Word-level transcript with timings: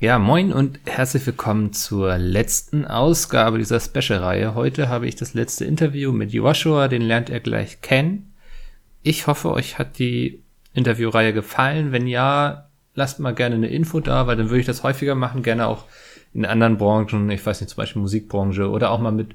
Ja, 0.00 0.20
moin 0.20 0.52
und 0.52 0.78
herzlich 0.84 1.26
willkommen 1.26 1.72
zur 1.72 2.18
letzten 2.18 2.84
Ausgabe 2.84 3.58
dieser 3.58 3.80
Special-Reihe. 3.80 4.54
Heute 4.54 4.88
habe 4.88 5.08
ich 5.08 5.16
das 5.16 5.34
letzte 5.34 5.64
Interview 5.64 6.12
mit 6.12 6.32
Joshua, 6.32 6.86
den 6.86 7.02
lernt 7.02 7.30
er 7.30 7.40
gleich 7.40 7.80
kennen. 7.80 8.32
Ich 9.02 9.26
hoffe, 9.26 9.50
euch 9.50 9.76
hat 9.76 9.98
die 9.98 10.40
Interviewreihe 10.72 11.32
gefallen. 11.32 11.90
Wenn 11.90 12.06
ja, 12.06 12.68
lasst 12.94 13.18
mal 13.18 13.34
gerne 13.34 13.56
eine 13.56 13.70
Info 13.70 13.98
da, 13.98 14.28
weil 14.28 14.36
dann 14.36 14.50
würde 14.50 14.60
ich 14.60 14.66
das 14.66 14.84
häufiger 14.84 15.16
machen, 15.16 15.42
gerne 15.42 15.66
auch 15.66 15.86
in 16.32 16.46
anderen 16.46 16.78
Branchen, 16.78 17.28
ich 17.30 17.44
weiß 17.44 17.60
nicht, 17.60 17.70
zum 17.70 17.78
Beispiel 17.78 18.00
Musikbranche 18.00 18.70
oder 18.70 18.92
auch 18.92 19.00
mal 19.00 19.10
mit 19.10 19.34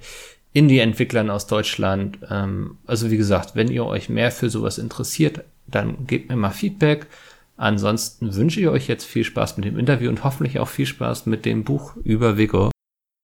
Indie-Entwicklern 0.54 1.30
aus 1.30 1.46
Deutschland. 1.46 2.20
Ähm, 2.32 2.78
also 2.88 3.12
wie 3.12 3.18
gesagt, 3.18 3.58
wenn 3.58 3.70
ihr 3.70 3.86
euch 3.86 4.08
mehr 4.08 4.32
für 4.32 4.50
sowas 4.50 4.78
interessiert, 4.78 5.44
dann 5.68 6.08
gebt 6.08 6.30
mir 6.30 6.38
mal 6.38 6.52
Feedback. 6.52 7.08
Ansonsten 7.56 8.36
wünsche 8.36 8.60
ich 8.60 8.68
euch 8.68 8.88
jetzt 8.88 9.06
viel 9.06 9.24
Spaß 9.24 9.58
mit 9.58 9.66
dem 9.66 9.78
Interview 9.78 10.10
und 10.10 10.24
hoffentlich 10.24 10.60
auch 10.60 10.70
viel 10.70 10.86
Spaß 10.86 11.28
mit 11.28 11.46
dem 11.46 11.64
Buch 11.64 11.96
über 11.98 12.38
Vigo. 12.38 12.72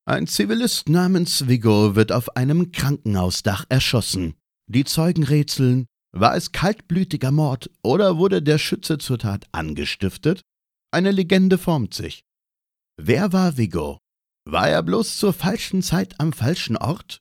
Ein 0.05 0.27
Zivilist 0.27 0.89
namens 0.89 1.47
Vigo 1.47 1.95
wird 1.95 2.11
auf 2.11 2.35
einem 2.35 2.71
Krankenhausdach 2.71 3.65
erschossen. 3.69 4.33
Die 4.67 4.83
Zeugen 4.83 5.23
rätseln, 5.23 5.85
war 6.11 6.35
es 6.35 6.51
kaltblütiger 6.51 7.31
Mord 7.31 7.69
oder 7.83 8.17
wurde 8.17 8.41
der 8.41 8.57
Schütze 8.57 8.97
zur 8.97 9.19
Tat 9.19 9.47
angestiftet? 9.51 10.41
Eine 10.91 11.11
Legende 11.11 11.57
formt 11.57 11.93
sich. 11.93 12.23
Wer 12.97 13.31
war 13.33 13.57
Vigo? 13.57 13.99
War 14.45 14.67
er 14.67 14.81
bloß 14.81 15.17
zur 15.17 15.33
falschen 15.33 15.83
Zeit 15.83 16.19
am 16.19 16.33
falschen 16.33 16.77
Ort? 16.77 17.19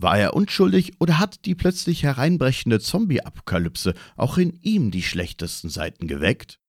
War 0.00 0.16
er 0.16 0.34
unschuldig 0.34 0.92
oder 1.00 1.18
hat 1.18 1.44
die 1.44 1.56
plötzlich 1.56 2.04
hereinbrechende 2.04 2.78
Zombie-Apokalypse 2.78 3.94
auch 4.16 4.38
in 4.38 4.56
ihm 4.62 4.92
die 4.92 5.02
schlechtesten 5.02 5.70
Seiten 5.70 6.06
geweckt? 6.06 6.60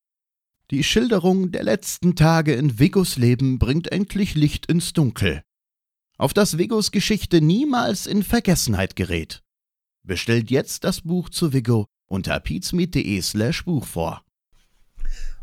Die 0.71 0.83
Schilderung 0.83 1.51
der 1.51 1.61
letzten 1.61 2.15
Tage 2.15 2.53
in 2.53 2.79
Vigos 2.79 3.17
Leben 3.17 3.59
bringt 3.59 3.91
endlich 3.91 4.33
Licht 4.33 4.65
ins 4.65 4.93
Dunkel. 4.93 5.43
Auf 6.17 6.33
das 6.33 6.57
Vigos 6.57 6.89
Geschichte 6.89 7.39
niemals 7.39 8.07
in 8.07 8.23
Vergessenheit 8.23 8.95
gerät. 8.95 9.43
Bestellt 10.03 10.49
jetzt 10.49 10.83
das 10.83 11.01
Buch 11.01 11.29
zu 11.29 11.53
Vigo 11.53 11.85
unter 12.07 12.39
pizmeet.de 12.39 13.21
slash 13.21 13.63
Buch 13.63 13.85
vor. 13.85 14.23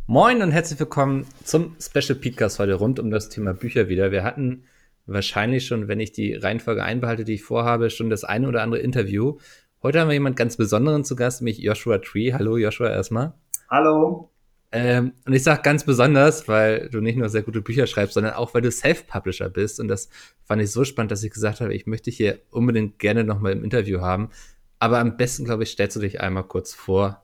Moin 0.09 0.43
und 0.43 0.51
herzlich 0.51 0.81
willkommen 0.81 1.25
zum 1.45 1.77
Special 1.81 2.19
Podcast 2.19 2.59
heute 2.59 2.75
rund 2.75 2.99
um 2.99 3.13
das 3.13 3.29
Thema 3.29 3.55
Bücher 3.55 3.89
wieder. 3.89 4.11
Wir 4.11 4.25
hatten 4.25 4.65
wahrscheinlich 5.07 5.67
schon, 5.67 5.89
wenn 5.89 6.01
ich 6.01 6.13
die 6.13 6.35
Reihenfolge 6.35 6.83
einbehalte, 6.83 7.25
die 7.25 7.35
ich 7.35 7.43
vorhabe, 7.43 7.91
schon 7.91 8.11
das 8.11 8.25
eine 8.25 8.49
oder 8.49 8.63
andere 8.63 8.81
Interview. 8.81 9.39
Heute 9.83 10.01
haben 10.01 10.09
wir 10.09 10.15
jemand 10.15 10.37
ganz 10.37 10.57
Besonderen 10.57 11.05
zu 11.05 11.17
Gast, 11.17 11.41
nämlich 11.41 11.59
Joshua 11.59 11.99
Tree. 11.99 12.33
Hallo 12.33 12.57
Joshua 12.57 12.91
erstmal. 12.91 13.35
Hallo. 13.71 14.31
Ähm, 14.73 15.13
und 15.25 15.33
ich 15.33 15.43
sage 15.43 15.63
ganz 15.63 15.85
besonders, 15.85 16.49
weil 16.49 16.89
du 16.91 17.01
nicht 17.01 17.17
nur 17.17 17.29
sehr 17.29 17.43
gute 17.43 17.63
Bücher 17.63 17.87
schreibst, 17.87 18.15
sondern 18.15 18.35
auch, 18.35 18.53
weil 18.53 18.63
du 18.63 18.71
Self-Publisher 18.71 19.49
bist. 19.49 19.79
Und 19.81 19.89
das 19.89 20.09
fand 20.45 20.61
ich 20.61 20.73
so 20.73 20.85
spannend, 20.85 21.13
dass 21.13 21.23
ich 21.23 21.33
gesagt 21.33 21.61
habe, 21.61 21.73
ich 21.73 21.87
möchte 21.87 22.11
dich 22.11 22.17
hier 22.17 22.41
unbedingt 22.51 22.99
gerne 22.99 23.23
nochmal 23.23 23.53
im 23.53 23.63
Interview 23.63 24.01
haben. 24.01 24.31
Aber 24.79 24.99
am 24.99 25.17
besten, 25.17 25.45
glaube 25.45 25.63
ich, 25.63 25.71
stellst 25.71 25.97
du 25.97 26.01
dich 26.01 26.21
einmal 26.21 26.45
kurz 26.45 26.75
vor 26.75 27.23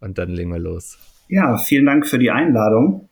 und 0.00 0.18
dann 0.18 0.30
legen 0.30 0.50
wir 0.50 0.58
los. 0.58 0.98
Ja, 1.28 1.56
vielen 1.56 1.86
Dank 1.86 2.06
für 2.06 2.18
die 2.18 2.30
Einladung. 2.30 3.08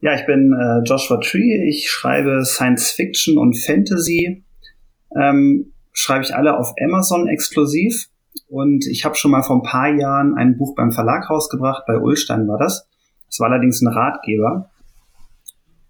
Ja, 0.00 0.14
ich 0.14 0.24
bin 0.24 0.52
äh, 0.52 0.82
Joshua 0.88 1.18
Tree. 1.18 1.68
Ich 1.68 1.90
schreibe 1.90 2.44
Science 2.44 2.90
Fiction 2.90 3.36
und 3.36 3.54
Fantasy. 3.54 4.42
Ähm, 5.14 5.72
schreibe 5.92 6.24
ich 6.24 6.34
alle 6.34 6.56
auf 6.56 6.72
Amazon 6.82 7.28
exklusiv. 7.28 8.06
Und 8.48 8.86
ich 8.86 9.04
habe 9.04 9.14
schon 9.14 9.30
mal 9.30 9.42
vor 9.42 9.56
ein 9.56 9.62
paar 9.62 9.94
Jahren 9.94 10.34
ein 10.34 10.56
Buch 10.56 10.74
beim 10.74 10.90
Verlag 10.90 11.28
rausgebracht. 11.28 11.84
Bei 11.86 11.98
Ulstein 11.98 12.48
war 12.48 12.58
das. 12.58 12.88
Das 13.28 13.40
war 13.40 13.50
allerdings 13.50 13.82
ein 13.82 13.88
Ratgeber. 13.88 14.70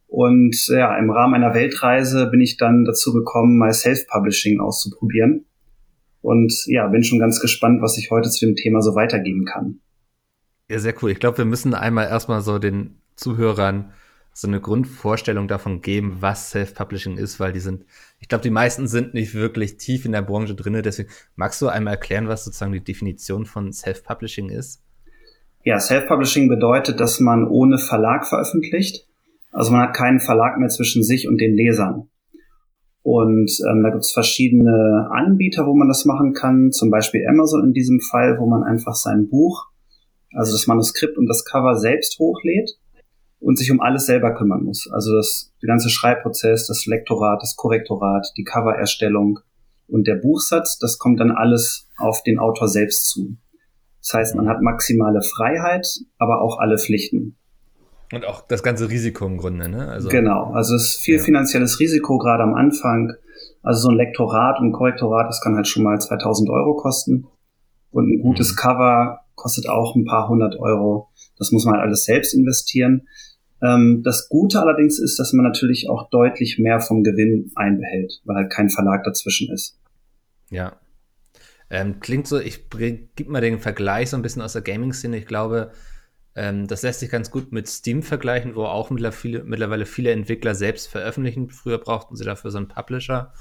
Und 0.08 0.66
ja, 0.66 0.98
im 0.98 1.10
Rahmen 1.10 1.34
einer 1.34 1.54
Weltreise 1.54 2.26
bin 2.26 2.41
ich 2.41 2.56
dann 2.56 2.84
dazu 2.84 3.12
gekommen, 3.12 3.56
mal 3.56 3.72
Self-Publishing 3.72 4.60
auszuprobieren. 4.60 5.46
Und 6.20 6.52
ja, 6.66 6.88
bin 6.88 7.04
schon 7.04 7.20
ganz 7.20 7.41
gespannt, 7.41 7.81
was 7.81 7.97
ich 7.97 8.10
heute 8.10 8.28
zu 8.28 8.44
dem 8.44 8.56
Thema 8.56 8.82
so 8.82 8.97
weitergeben 8.97 9.44
kann. 9.44 9.78
Ja, 10.70 10.78
sehr 10.78 10.94
cool. 11.03 11.10
Ich 11.10 11.19
glaube, 11.19 11.38
wir 11.38 11.44
müssen 11.47 11.75
einmal 11.75 12.06
erstmal 12.06 12.42
so 12.42 12.60
den 12.60 13.00
Zuhörern 13.16 13.92
so 14.32 14.47
eine 14.47 14.60
Grundvorstellung 14.60 15.48
davon 15.48 15.81
geben, 15.81 16.19
was 16.20 16.50
Self-Publishing 16.50 17.16
ist, 17.16 17.41
weil 17.41 17.53
die 17.53 17.58
sind, 17.58 17.84
ich 18.20 18.28
glaube, 18.28 18.42
die 18.42 18.50
meisten 18.50 18.86
sind 18.86 19.12
nicht 19.12 19.34
wirklich 19.34 19.78
tief 19.78 20.04
in 20.04 20.12
der 20.12 20.22
Branche 20.22 20.54
drin. 20.54 20.81
Deswegen 20.81 21.08
magst 21.34 21.60
du 21.60 21.66
einmal 21.66 21.94
erklären, 21.94 22.28
was 22.28 22.44
sozusagen 22.44 22.70
die 22.70 22.84
Definition 22.84 23.47
von 23.47 23.72
Self-Publishing 23.72 24.48
ist? 24.48 24.81
Ja, 25.64 25.81
Self-Publishing 25.81 26.48
bedeutet, 26.48 27.00
dass 27.00 27.19
man 27.19 27.48
ohne 27.48 27.78
Verlag 27.78 28.25
veröffentlicht. 28.25 29.08
Also 29.50 29.72
man 29.72 29.88
hat 29.88 29.97
keinen 29.97 30.20
Verlag 30.20 30.56
mehr 30.56 30.69
zwischen 30.69 31.02
sich 31.02 31.26
und 31.26 31.38
den 31.38 31.56
Lesern. 31.56 32.08
Und 33.02 33.50
ähm, 33.69 33.82
da 33.82 33.91
gibt 33.91 34.04
es 34.04 34.12
verschiedene 34.12 35.08
Anbieter, 35.10 35.66
wo 35.66 35.75
man 35.75 35.88
das 35.88 36.04
machen 36.04 36.32
kann, 36.32 36.70
zum 36.70 36.92
Beispiel 36.92 37.26
Amazon 37.28 37.64
in 37.64 37.72
diesem 37.72 37.98
Fall, 37.98 38.37
wo 38.38 38.48
man 38.48 38.62
einfach 38.62 38.94
sein 38.94 39.28
Buch 39.28 39.66
also 40.34 40.52
das 40.52 40.66
Manuskript 40.66 41.16
und 41.18 41.26
das 41.26 41.44
Cover 41.44 41.76
selbst 41.76 42.18
hochlädt 42.18 42.70
und 43.41 43.58
sich 43.58 43.70
um 43.70 43.80
alles 43.80 44.06
selber 44.06 44.34
kümmern 44.34 44.64
muss. 44.64 44.88
Also 44.92 45.16
das 45.16 45.52
der 45.62 45.68
ganze 45.68 45.91
Schreibprozess, 45.91 46.66
das 46.66 46.86
Lektorat, 46.86 47.42
das 47.42 47.56
Korrektorat, 47.56 48.32
die 48.36 48.44
Covererstellung 48.44 49.40
und 49.88 50.06
der 50.06 50.16
Buchsatz, 50.16 50.78
das 50.78 50.98
kommt 50.98 51.20
dann 51.20 51.32
alles 51.32 51.88
auf 51.98 52.22
den 52.22 52.38
Autor 52.38 52.69
selbst 52.69 53.10
zu. 53.10 53.36
Das 54.00 54.14
heißt, 54.14 54.34
man 54.34 54.48
hat 54.48 54.62
maximale 54.62 55.20
Freiheit, 55.22 55.86
aber 56.19 56.40
auch 56.40 56.58
alle 56.58 56.78
Pflichten. 56.78 57.36
Und 58.12 58.24
auch 58.24 58.46
das 58.46 58.62
ganze 58.62 58.88
Risiko 58.88 59.26
im 59.26 59.36
Grunde, 59.36 59.69
ne? 59.69 59.88
Also, 59.88 60.08
genau, 60.08 60.52
also 60.52 60.74
es 60.74 60.96
ist 60.96 60.96
viel 60.96 61.19
ja. 61.19 61.22
finanzielles 61.22 61.78
Risiko, 61.78 62.19
gerade 62.19 62.42
am 62.42 62.54
Anfang. 62.54 63.12
Also 63.62 63.82
so 63.82 63.88
ein 63.90 63.96
Lektorat 63.96 64.58
und 64.58 64.72
Korrektorat, 64.72 65.28
das 65.28 65.40
kann 65.40 65.54
halt 65.54 65.69
schon 65.69 65.82
mal 65.82 66.00
2000 66.00 66.50
Euro 66.50 66.74
kosten. 66.74 67.26
Und 67.90 68.08
ein 68.08 68.22
gutes 68.22 68.52
mhm. 68.52 68.56
Cover 68.56 69.20
kostet 69.40 69.68
auch 69.68 69.96
ein 69.96 70.04
paar 70.04 70.28
hundert 70.28 70.56
Euro. 70.60 71.08
Das 71.36 71.50
muss 71.50 71.64
man 71.64 71.74
halt 71.74 71.84
alles 71.86 72.04
selbst 72.04 72.34
investieren. 72.34 73.08
Ähm, 73.62 74.02
das 74.04 74.28
Gute 74.28 74.60
allerdings 74.60 74.98
ist, 74.98 75.18
dass 75.18 75.32
man 75.32 75.44
natürlich 75.44 75.88
auch 75.88 76.10
deutlich 76.10 76.58
mehr 76.58 76.80
vom 76.80 77.02
Gewinn 77.02 77.50
einbehält, 77.56 78.20
weil 78.24 78.36
halt 78.36 78.52
kein 78.52 78.68
Verlag 78.68 79.02
dazwischen 79.04 79.52
ist. 79.52 79.78
Ja. 80.50 80.78
Ähm, 81.70 82.00
klingt 82.00 82.26
so, 82.26 82.38
ich 82.38 82.68
gib 82.68 83.28
mal 83.28 83.40
den 83.40 83.58
Vergleich 83.58 84.10
so 84.10 84.16
ein 84.16 84.22
bisschen 84.22 84.42
aus 84.42 84.52
der 84.52 84.62
Gaming-Szene. 84.62 85.16
Ich 85.16 85.26
glaube, 85.26 85.70
ähm, 86.34 86.66
das 86.66 86.82
lässt 86.82 87.00
sich 87.00 87.10
ganz 87.10 87.30
gut 87.30 87.52
mit 87.52 87.68
Steam 87.68 88.02
vergleichen, 88.02 88.54
wo 88.56 88.64
auch 88.64 88.90
mittlerweile 88.90 89.86
viele 89.86 90.10
Entwickler 90.10 90.54
selbst 90.54 90.88
veröffentlichen. 90.88 91.48
Früher 91.50 91.78
brauchten 91.78 92.16
sie 92.16 92.24
dafür 92.24 92.50
so 92.50 92.58
einen 92.58 92.68
Publisher. 92.68 93.32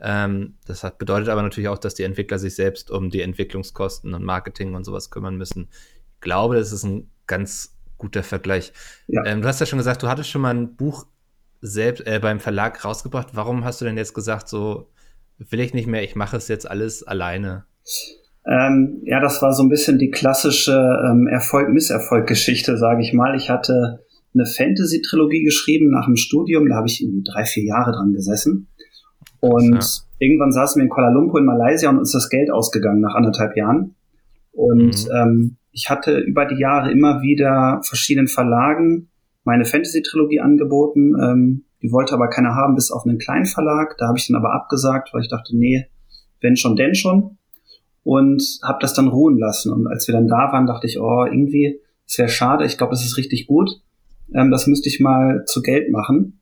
Ähm, 0.00 0.54
das 0.66 0.84
hat, 0.84 0.98
bedeutet 0.98 1.28
aber 1.28 1.42
natürlich 1.42 1.68
auch, 1.68 1.78
dass 1.78 1.94
die 1.94 2.02
Entwickler 2.02 2.38
sich 2.38 2.54
selbst 2.54 2.90
um 2.90 3.10
die 3.10 3.22
Entwicklungskosten 3.22 4.14
und 4.14 4.24
Marketing 4.24 4.74
und 4.74 4.84
sowas 4.84 5.10
kümmern 5.10 5.36
müssen. 5.36 5.68
Ich 6.14 6.20
glaube, 6.20 6.56
das 6.56 6.72
ist 6.72 6.84
ein 6.84 7.10
ganz 7.26 7.76
guter 7.98 8.22
Vergleich. 8.22 8.72
Ja. 9.06 9.24
Ähm, 9.24 9.42
du 9.42 9.48
hast 9.48 9.60
ja 9.60 9.66
schon 9.66 9.78
gesagt, 9.78 10.02
du 10.02 10.08
hattest 10.08 10.30
schon 10.30 10.42
mal 10.42 10.54
ein 10.54 10.76
Buch 10.76 11.06
selbst 11.60 12.06
äh, 12.06 12.18
beim 12.20 12.40
Verlag 12.40 12.84
rausgebracht. 12.84 13.28
Warum 13.32 13.64
hast 13.64 13.80
du 13.80 13.84
denn 13.84 13.96
jetzt 13.96 14.14
gesagt, 14.14 14.48
so 14.48 14.90
will 15.38 15.60
ich 15.60 15.74
nicht 15.74 15.86
mehr, 15.86 16.02
ich 16.02 16.16
mache 16.16 16.36
es 16.36 16.48
jetzt 16.48 16.68
alles 16.68 17.02
alleine? 17.02 17.64
Ähm, 18.46 19.00
ja, 19.04 19.20
das 19.20 19.40
war 19.40 19.54
so 19.54 19.62
ein 19.62 19.70
bisschen 19.70 19.98
die 19.98 20.10
klassische 20.10 20.72
ähm, 20.72 21.26
Erfolg-Misserfolg-Geschichte, 21.26 22.76
sage 22.76 23.02
ich 23.02 23.14
mal. 23.14 23.34
Ich 23.36 23.48
hatte 23.48 24.04
eine 24.34 24.44
Fantasy-Trilogie 24.44 25.44
geschrieben 25.44 25.90
nach 25.90 26.06
dem 26.06 26.16
Studium, 26.16 26.68
da 26.68 26.76
habe 26.76 26.88
ich 26.88 27.02
irgendwie 27.02 27.24
drei, 27.24 27.44
vier 27.44 27.64
Jahre 27.64 27.92
dran 27.92 28.12
gesessen. 28.12 28.68
Und 29.44 29.74
ja. 29.74 30.02
irgendwann 30.20 30.52
saßen 30.52 30.80
wir 30.80 30.84
in 30.84 30.88
Kuala 30.88 31.10
Lumpur 31.10 31.38
in 31.38 31.44
Malaysia 31.46 31.90
und 31.90 31.98
uns 31.98 32.12
das 32.12 32.30
Geld 32.30 32.50
ausgegangen 32.50 33.00
nach 33.00 33.14
anderthalb 33.14 33.56
Jahren. 33.56 33.94
Und 34.52 35.04
mhm. 35.04 35.10
ähm, 35.14 35.56
ich 35.70 35.90
hatte 35.90 36.18
über 36.18 36.46
die 36.46 36.58
Jahre 36.58 36.90
immer 36.90 37.20
wieder 37.20 37.80
verschiedenen 37.82 38.28
Verlagen 38.28 39.10
meine 39.44 39.66
Fantasy-Trilogie 39.66 40.40
angeboten. 40.40 41.14
Ähm, 41.20 41.64
die 41.82 41.92
wollte 41.92 42.14
aber 42.14 42.28
keiner 42.28 42.54
haben, 42.54 42.74
bis 42.74 42.90
auf 42.90 43.04
einen 43.04 43.18
kleinen 43.18 43.44
Verlag. 43.44 43.96
Da 43.98 44.06
habe 44.06 44.16
ich 44.16 44.26
dann 44.26 44.36
aber 44.36 44.54
abgesagt, 44.54 45.12
weil 45.12 45.20
ich 45.20 45.28
dachte, 45.28 45.54
nee, 45.54 45.88
wenn 46.40 46.56
schon, 46.56 46.76
denn 46.76 46.94
schon. 46.94 47.36
Und 48.02 48.42
habe 48.62 48.78
das 48.80 48.94
dann 48.94 49.08
ruhen 49.08 49.38
lassen. 49.38 49.72
Und 49.72 49.86
als 49.86 50.08
wir 50.08 50.14
dann 50.14 50.28
da 50.28 50.52
waren, 50.52 50.66
dachte 50.66 50.86
ich, 50.86 50.98
oh, 51.00 51.26
irgendwie, 51.26 51.80
es 52.06 52.16
wäre 52.16 52.30
schade. 52.30 52.64
Ich 52.64 52.78
glaube, 52.78 52.92
das 52.92 53.04
ist 53.04 53.18
richtig 53.18 53.46
gut. 53.46 53.70
Ähm, 54.32 54.50
das 54.50 54.66
müsste 54.66 54.88
ich 54.88 55.00
mal 55.00 55.44
zu 55.44 55.60
Geld 55.60 55.90
machen. 55.90 56.40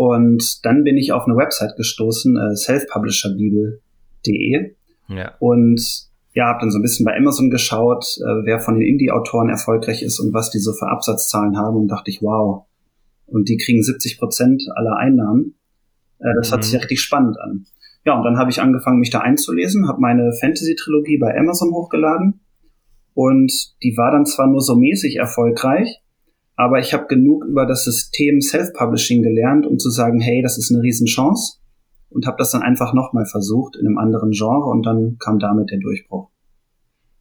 Und 0.00 0.64
dann 0.64 0.82
bin 0.82 0.96
ich 0.96 1.12
auf 1.12 1.26
eine 1.26 1.36
Website 1.36 1.76
gestoßen, 1.76 2.34
äh, 2.34 2.56
selfpublisherbibel.de. 2.56 4.74
Ja. 5.08 5.34
Und 5.40 6.08
ja, 6.32 6.46
habe 6.46 6.60
dann 6.60 6.70
so 6.70 6.78
ein 6.78 6.82
bisschen 6.82 7.04
bei 7.04 7.14
Amazon 7.14 7.50
geschaut, 7.50 8.16
äh, 8.16 8.46
wer 8.46 8.60
von 8.60 8.76
den 8.76 8.88
Indie-Autoren 8.88 9.50
erfolgreich 9.50 10.02
ist 10.02 10.18
und 10.18 10.32
was 10.32 10.48
die 10.48 10.58
so 10.58 10.72
für 10.72 10.86
Absatzzahlen 10.86 11.58
haben 11.58 11.76
und 11.76 11.88
dachte 11.88 12.10
ich, 12.10 12.22
wow. 12.22 12.64
Und 13.26 13.50
die 13.50 13.58
kriegen 13.58 13.82
70 13.82 14.18
Prozent 14.18 14.62
aller 14.74 14.96
Einnahmen. 14.96 15.56
Äh, 16.18 16.32
das 16.38 16.50
mhm. 16.50 16.54
hat 16.54 16.64
sich 16.64 16.72
ja 16.72 16.78
richtig 16.78 17.02
spannend 17.02 17.38
an. 17.38 17.66
Ja, 18.06 18.16
und 18.16 18.24
dann 18.24 18.38
habe 18.38 18.50
ich 18.50 18.62
angefangen, 18.62 19.00
mich 19.00 19.10
da 19.10 19.18
einzulesen, 19.18 19.86
habe 19.86 20.00
meine 20.00 20.32
Fantasy-Trilogie 20.32 21.18
bei 21.18 21.36
Amazon 21.36 21.74
hochgeladen 21.74 22.40
und 23.12 23.52
die 23.82 23.98
war 23.98 24.12
dann 24.12 24.24
zwar 24.24 24.46
nur 24.46 24.62
so 24.62 24.76
mäßig 24.76 25.16
erfolgreich, 25.16 26.00
Aber 26.60 26.78
ich 26.78 26.92
habe 26.92 27.06
genug 27.06 27.46
über 27.46 27.64
das 27.64 27.84
System 27.84 28.42
Self-Publishing 28.42 29.22
gelernt, 29.22 29.66
um 29.66 29.78
zu 29.78 29.88
sagen, 29.88 30.20
hey, 30.20 30.42
das 30.42 30.58
ist 30.58 30.70
eine 30.70 30.82
Riesenchance 30.82 31.56
und 32.10 32.26
habe 32.26 32.36
das 32.36 32.50
dann 32.50 32.60
einfach 32.60 32.92
nochmal 32.92 33.24
versucht 33.24 33.76
in 33.76 33.86
einem 33.86 33.96
anderen 33.96 34.32
Genre 34.32 34.68
und 34.68 34.84
dann 34.84 35.16
kam 35.18 35.38
damit 35.38 35.70
der 35.70 35.78
Durchbruch. 35.78 36.28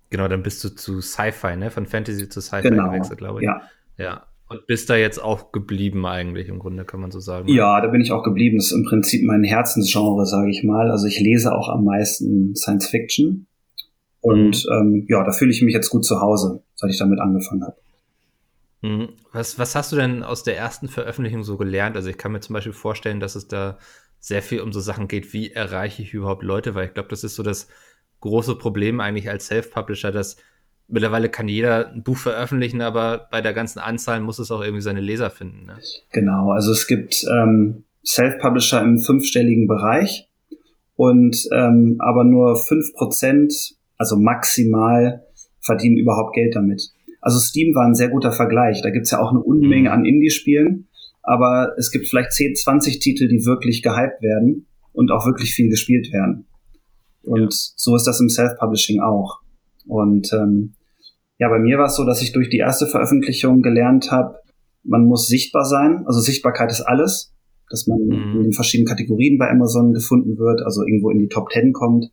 Genau, 0.10 0.28
dann 0.28 0.44
bist 0.44 0.62
du 0.66 0.76
zu 0.76 1.00
Sci-Fi, 1.00 1.56
ne? 1.56 1.72
Von 1.72 1.86
Fantasy 1.86 2.28
zu 2.28 2.42
Sci-Fi 2.42 2.64
genau, 2.64 2.90
gewechselt, 2.90 3.20
glaube 3.20 3.40
ich. 3.40 3.46
Ja. 3.46 3.62
Ja. 3.98 4.26
Und 4.50 4.68
bist 4.68 4.90
da 4.90 4.98
jetzt 4.98 5.24
auch 5.24 5.54
geblieben 5.54 6.06
eigentlich 6.06 6.50
im 6.50 6.60
Grunde, 6.60 6.84
kann 6.84 7.00
man 7.00 7.12
so 7.12 7.22
sagen. 7.22 7.48
Ja, 7.48 7.80
da 7.80 7.88
bin 7.88 8.02
ich 8.02 8.12
auch 8.12 8.24
geblieben. 8.24 8.58
Das 8.58 8.66
ist 8.66 8.74
im 8.74 8.84
Prinzip 8.84 9.24
mein 9.24 9.46
Herzensgenre, 9.46 10.26
sage 10.26 10.50
ich 10.50 10.66
mal. 10.66 10.92
Also 10.92 11.08
ich 11.08 11.22
lese 11.22 11.56
auch 11.56 11.70
am 11.70 11.86
meisten 11.86 12.58
Science 12.58 12.88
Fiction. 12.88 13.48
Und 14.20 14.66
mhm. 14.66 14.74
ähm, 14.74 15.06
ja, 15.08 15.24
da 15.24 15.32
fühle 15.32 15.52
ich 15.52 15.62
mich 15.62 15.74
jetzt 15.74 15.92
gut 15.92 16.04
zu 16.04 16.20
Hause, 16.20 16.62
seit 16.76 16.90
ich 16.90 16.98
damit 16.98 17.22
angefangen 17.22 17.64
habe. 17.64 17.78
Mhm. 18.82 19.10
Was, 19.32 19.60
was 19.60 19.76
hast 19.76 19.92
du 19.92 19.96
denn 19.96 20.24
aus 20.24 20.44
der 20.44 20.58
ersten 20.58 20.88
Veröffentlichung 20.88 21.44
so 21.44 21.58
gelernt? 21.58 21.96
Also 21.96 22.10
ich 22.10 22.18
kann 22.18 22.32
mir 22.32 22.40
zum 22.40 22.54
Beispiel 22.54 22.74
vorstellen, 22.74 23.20
dass 23.20 23.36
es 23.36 23.48
da 23.48 23.78
sehr 24.20 24.42
viel 24.42 24.62
um 24.62 24.74
so 24.74 24.80
Sachen 24.80 25.08
geht, 25.08 25.34
wie 25.34 25.52
erreiche 25.52 26.02
ich 26.02 26.14
überhaupt 26.14 26.44
Leute, 26.44 26.76
weil 26.76 26.88
ich 26.88 26.94
glaube, 26.94 27.10
das 27.10 27.24
ist 27.24 27.36
so 27.36 27.44
das 27.44 27.68
große 28.20 28.56
Problem 28.56 29.00
eigentlich 29.00 29.30
als 29.30 29.48
Self-Publisher, 29.48 30.12
dass 30.12 30.38
mittlerweile 30.88 31.30
kann 31.30 31.48
jeder 31.48 31.90
ein 31.90 32.04
Buch 32.04 32.18
veröffentlichen, 32.18 32.82
aber 32.82 33.28
bei 33.32 33.42
der 33.42 33.54
ganzen 33.54 33.80
Anzahl 33.80 34.20
muss 34.20 34.40
es 34.40 34.52
auch 34.52 34.62
irgendwie 34.62 34.82
seine 34.82 35.02
Leser 35.02 35.30
finden. 35.30 35.68
Ne? 35.68 35.78
Genau, 36.12 36.52
also 36.52 36.72
es 36.72 36.88
gibt 36.88 37.24
ähm, 37.32 37.86
Self-Publisher 38.06 38.82
im 38.82 38.98
fünfstelligen 38.98 39.68
Bereich 39.68 40.28
und 40.96 41.48
ähm, 41.54 41.98
aber 42.00 42.24
nur 42.24 42.58
fünf 42.58 42.94
Prozent, 42.94 43.54
also 43.98 44.18
maximal, 44.18 45.24
verdienen 45.62 45.98
überhaupt 45.98 46.34
Geld 46.34 46.56
damit. 46.56 46.90
Also 47.22 47.40
Steam 47.40 47.76
war 47.76 47.86
ein 47.86 47.96
sehr 47.96 48.10
guter 48.10 48.32
Vergleich. 48.32 48.82
Da 48.82 48.90
gibt's 48.90 49.12
ja 49.12 49.22
auch 49.22 49.32
eine 49.32 49.42
Unmenge 49.42 49.90
mhm. 49.90 49.94
an 49.96 50.06
Indie-Spielen, 50.06 50.88
aber 51.22 51.74
es 51.78 51.92
gibt 51.92 52.08
vielleicht 52.08 52.32
10, 52.32 52.56
20 52.56 53.00
Titel, 53.00 53.28
die 53.28 53.46
wirklich 53.46 53.82
gehypt 53.82 54.22
werden 54.22 54.68
und 54.94 55.12
auch 55.12 55.26
wirklich 55.26 55.54
viel 55.54 55.70
gespielt 55.70 56.12
werden. 56.14 56.46
Und 57.24 57.42
ja. 57.42 57.48
so 57.50 57.96
ist 57.96 58.06
das 58.06 58.20
im 58.20 58.30
Self-Publishing 58.30 59.02
auch. 59.02 59.40
Und 59.86 60.32
ähm, 60.34 60.76
ja, 61.38 61.50
bei 61.50 61.60
mir 61.60 61.78
war 61.78 61.88
es 61.88 61.96
so, 61.96 62.06
dass 62.06 62.22
ich 62.22 62.32
durch 62.32 62.50
die 62.50 62.58
erste 62.58 62.88
Veröffentlichung 62.88 63.62
gelernt 63.62 64.12
habe, 64.12 64.40
man 64.84 65.06
muss 65.06 65.28
sichtbar 65.28 65.66
sein. 65.66 66.04
Also 66.06 66.20
Sichtbarkeit 66.20 66.72
ist 66.72 66.82
alles, 66.82 67.34
dass 67.70 67.88
man 67.88 68.00
mhm. 68.00 68.36
in 68.36 68.44
den 68.44 68.54
verschiedenen 68.54 68.88
Kategorien 68.88 69.38
bei 69.38 69.50
Amazon 69.50 69.94
gefunden 69.94 70.38
wird, 70.38 70.62
also 70.64 70.84
irgendwo 70.86 71.10
in 71.10 71.20
die 71.20 71.28
Top 71.28 71.52
10 71.52 71.74
kommt. 71.74 72.12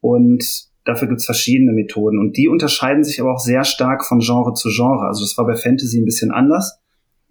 Und 0.00 0.44
dafür 0.86 1.08
gibt's 1.08 1.26
verschiedene 1.26 1.72
Methoden. 1.72 2.18
Und 2.18 2.36
die 2.36 2.48
unterscheiden 2.48 3.04
sich 3.04 3.20
aber 3.20 3.34
auch 3.34 3.40
sehr 3.40 3.64
stark 3.64 4.04
von 4.04 4.20
Genre 4.20 4.54
zu 4.54 4.70
Genre. 4.70 5.06
Also 5.06 5.24
das 5.24 5.36
war 5.36 5.46
bei 5.46 5.56
Fantasy 5.56 6.00
ein 6.00 6.06
bisschen 6.06 6.30
anders 6.30 6.78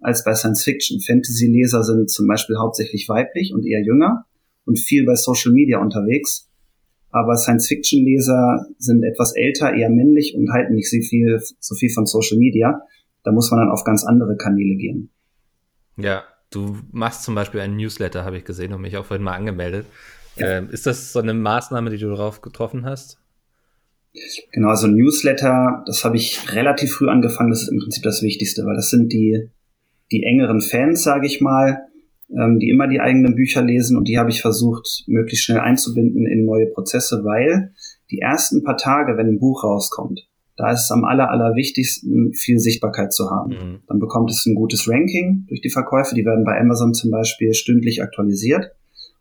als 0.00 0.22
bei 0.22 0.34
Science 0.34 0.62
Fiction. 0.62 1.00
Fantasy-Leser 1.00 1.82
sind 1.82 2.10
zum 2.10 2.28
Beispiel 2.28 2.56
hauptsächlich 2.58 3.08
weiblich 3.08 3.52
und 3.52 3.66
eher 3.66 3.82
jünger 3.82 4.26
und 4.64 4.78
viel 4.78 5.04
bei 5.04 5.16
Social 5.16 5.52
Media 5.52 5.80
unterwegs 5.80 6.46
aber 7.16 7.34
Science-Fiction-Leser 7.36 8.66
sind 8.76 9.02
etwas 9.02 9.34
älter, 9.34 9.72
eher 9.72 9.88
männlich 9.88 10.34
und 10.34 10.50
halten 10.52 10.74
nicht 10.74 10.90
so 10.90 10.98
viel, 11.00 11.40
so 11.60 11.74
viel 11.74 11.90
von 11.90 12.04
Social 12.04 12.36
Media. 12.36 12.82
Da 13.24 13.32
muss 13.32 13.50
man 13.50 13.60
dann 13.60 13.70
auf 13.70 13.84
ganz 13.84 14.04
andere 14.04 14.36
Kanäle 14.36 14.76
gehen. 14.76 15.10
Ja, 15.96 16.24
du 16.50 16.76
machst 16.92 17.22
zum 17.22 17.34
Beispiel 17.34 17.60
einen 17.60 17.76
Newsletter, 17.76 18.26
habe 18.26 18.36
ich 18.36 18.44
gesehen 18.44 18.74
und 18.74 18.82
mich 18.82 18.98
auch 18.98 19.06
vorhin 19.06 19.24
mal 19.24 19.34
angemeldet. 19.34 19.86
Ja. 20.36 20.58
Ähm, 20.58 20.68
ist 20.68 20.86
das 20.86 21.14
so 21.14 21.20
eine 21.20 21.32
Maßnahme, 21.32 21.88
die 21.88 21.96
du 21.96 22.10
darauf 22.10 22.42
getroffen 22.42 22.84
hast? 22.84 23.18
Genau, 24.52 24.68
also 24.68 24.86
Newsletter, 24.86 25.82
das 25.86 26.04
habe 26.04 26.16
ich 26.16 26.54
relativ 26.54 26.92
früh 26.92 27.08
angefangen. 27.08 27.50
Das 27.50 27.62
ist 27.62 27.68
im 27.68 27.78
Prinzip 27.78 28.02
das 28.02 28.22
Wichtigste, 28.22 28.64
weil 28.64 28.76
das 28.76 28.90
sind 28.90 29.12
die, 29.12 29.50
die 30.10 30.22
engeren 30.22 30.60
Fans, 30.60 31.02
sage 31.02 31.26
ich 31.26 31.40
mal, 31.40 31.86
ähm, 32.30 32.58
die 32.58 32.70
immer 32.70 32.88
die 32.88 33.00
eigenen 33.00 33.34
Bücher 33.34 33.62
lesen 33.62 33.96
und 33.96 34.08
die 34.08 34.18
habe 34.18 34.30
ich 34.30 34.40
versucht, 34.40 35.04
möglichst 35.06 35.44
schnell 35.44 35.60
einzubinden 35.60 36.26
in 36.26 36.44
neue 36.44 36.66
Prozesse, 36.66 37.22
weil 37.24 37.72
die 38.10 38.18
ersten 38.18 38.64
paar 38.64 38.76
Tage, 38.76 39.16
wenn 39.16 39.28
ein 39.28 39.38
Buch 39.38 39.64
rauskommt, 39.64 40.26
da 40.56 40.72
ist 40.72 40.84
es 40.84 40.90
am 40.90 41.04
aller, 41.04 41.30
allerwichtigsten, 41.30 42.32
viel 42.32 42.58
Sichtbarkeit 42.58 43.12
zu 43.12 43.30
haben. 43.30 43.50
Mhm. 43.50 43.78
Dann 43.86 43.98
bekommt 43.98 44.30
es 44.30 44.46
ein 44.46 44.54
gutes 44.54 44.88
Ranking 44.88 45.44
durch 45.48 45.60
die 45.60 45.70
Verkäufe. 45.70 46.14
Die 46.14 46.24
werden 46.24 46.44
bei 46.44 46.58
Amazon 46.58 46.94
zum 46.94 47.10
Beispiel 47.10 47.52
stündlich 47.52 48.02
aktualisiert. 48.02 48.70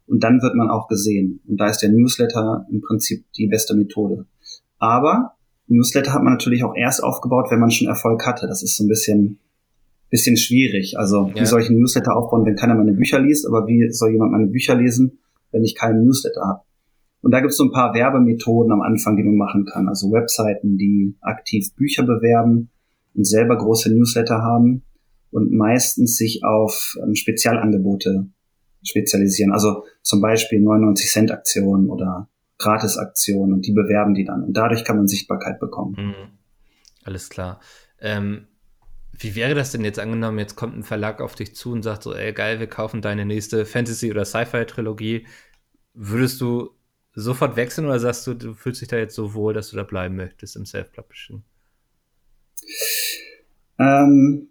Und 0.08 0.24
dann 0.24 0.42
wird 0.42 0.56
man 0.56 0.70
auch 0.70 0.88
gesehen. 0.88 1.42
Und 1.48 1.60
da 1.60 1.68
ist 1.68 1.80
der 1.80 1.90
Newsletter 1.90 2.66
im 2.72 2.82
Prinzip 2.82 3.26
die 3.38 3.48
beste 3.48 3.76
Methode. 3.76 4.26
Aber 4.78 5.34
Newsletter 5.68 6.14
hat 6.14 6.24
man 6.24 6.34
natürlich 6.34 6.64
auch 6.64 6.76
erst 6.76 7.04
aufgebaut, 7.04 7.48
wenn 7.50 7.60
man 7.60 7.72
schon 7.72 7.88
Erfolg 7.88 8.26
hatte. 8.26 8.48
Das 8.48 8.62
ist 8.62 8.78
so 8.78 8.84
ein 8.84 8.88
bisschen 8.88 9.40
bisschen 10.10 10.38
schwierig. 10.38 10.98
Also 10.98 11.32
wie 11.34 11.40
ja. 11.40 11.46
soll 11.46 11.62
ich 11.62 11.70
einen 11.70 11.80
Newsletter 11.80 12.16
aufbauen, 12.16 12.46
wenn 12.46 12.56
keiner 12.56 12.76
meine 12.76 12.94
Bücher 12.94 13.20
liest, 13.20 13.48
aber 13.48 13.68
wie 13.68 13.92
soll 13.92 14.12
jemand 14.12 14.32
meine 14.32 14.48
Bücher 14.48 14.76
lesen, 14.76 15.20
wenn 15.52 15.64
ich 15.64 15.76
keinen 15.76 16.06
Newsletter 16.06 16.42
habe? 16.42 16.62
Und 17.22 17.32
da 17.32 17.40
gibt 17.40 17.52
es 17.52 17.58
so 17.58 17.64
ein 17.64 17.72
paar 17.72 17.94
Werbemethoden 17.94 18.72
am 18.72 18.82
Anfang, 18.82 19.18
die 19.18 19.24
man 19.24 19.36
machen 19.36 19.66
kann. 19.66 19.88
Also 19.88 20.12
Webseiten, 20.12 20.78
die 20.78 21.16
aktiv 21.22 21.74
Bücher 21.76 22.04
bewerben 22.04 22.70
und 23.16 23.26
selber 23.26 23.58
große 23.58 23.92
Newsletter 23.94 24.42
haben 24.44 24.84
und 25.32 25.52
meistens 25.52 26.18
sich 26.18 26.44
auf 26.44 26.96
ähm, 27.02 27.16
Spezialangebote 27.16 28.28
spezialisieren. 28.84 29.52
Also 29.52 29.84
zum 30.04 30.22
Beispiel 30.22 30.62
99 30.62 31.10
Cent 31.10 31.32
Aktionen 31.32 31.90
oder 31.90 32.30
Gratis-Aktionen 32.58 33.54
und 33.54 33.66
die 33.66 33.74
bewerben 33.74 34.14
die 34.14 34.26
dann. 34.26 34.44
Und 34.44 34.54
dadurch 34.54 34.84
kann 34.84 34.98
man 34.98 35.08
Sichtbarkeit 35.08 35.60
bekommen. 35.60 35.96
Mhm. 35.98 36.38
Alles 37.04 37.30
klar. 37.30 37.60
Ähm, 38.00 38.48
wie 39.12 39.36
wäre 39.36 39.56
das 39.56 39.72
denn 39.72 39.86
jetzt 39.86 40.00
angenommen, 40.00 40.40
jetzt 40.40 40.56
kommt 40.56 40.76
ein 40.76 40.84
Verlag 40.84 41.22
auf 41.22 41.36
dich 41.36 41.56
zu 41.56 41.72
und 41.72 41.84
sagt 41.84 42.04
so, 42.04 42.14
ey 42.14 42.34
geil, 42.34 42.60
wir 42.60 42.68
kaufen 42.68 43.02
deine 43.02 43.26
nächste 43.26 43.66
Fantasy- 43.66 44.12
oder 44.12 44.26
Sci-Fi-Trilogie. 44.26 45.26
Würdest 45.94 46.42
du 46.42 46.72
sofort 47.14 47.56
wechseln 47.56 47.88
oder 47.88 48.00
sagst 48.00 48.28
du, 48.28 48.34
du 48.34 48.54
fühlst 48.54 48.82
dich 48.82 48.90
da 48.90 48.98
jetzt 48.98 49.16
so 49.16 49.34
wohl, 49.34 49.54
dass 49.54 49.70
du 49.70 49.78
da 49.78 49.84
bleiben 49.84 50.16
möchtest 50.16 50.56
im 50.56 50.66
Self-Publishing? 50.66 51.44
Ähm, 53.80 54.50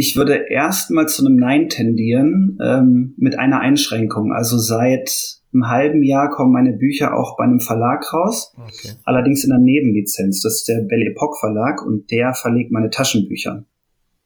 ich 0.00 0.16
würde 0.16 0.46
erstmal 0.48 1.08
zu 1.08 1.26
einem 1.26 1.36
Nein 1.36 1.68
tendieren, 1.68 2.58
ähm, 2.64 3.12
mit 3.18 3.38
einer 3.38 3.60
Einschränkung. 3.60 4.32
Also 4.32 4.56
seit 4.56 5.40
einem 5.52 5.68
halben 5.68 6.02
Jahr 6.02 6.30
kommen 6.30 6.52
meine 6.52 6.72
Bücher 6.72 7.14
auch 7.14 7.36
bei 7.36 7.44
einem 7.44 7.60
Verlag 7.60 8.10
raus, 8.14 8.54
okay. 8.56 8.94
allerdings 9.04 9.44
in 9.44 9.52
einer 9.52 9.62
Nebenlizenz. 9.62 10.40
Das 10.40 10.54
ist 10.54 10.68
der 10.68 10.80
Belle 10.80 11.10
Epoque 11.10 11.38
Verlag 11.38 11.84
und 11.84 12.10
der 12.10 12.32
verlegt 12.32 12.72
meine 12.72 12.88
Taschenbücher. 12.88 13.66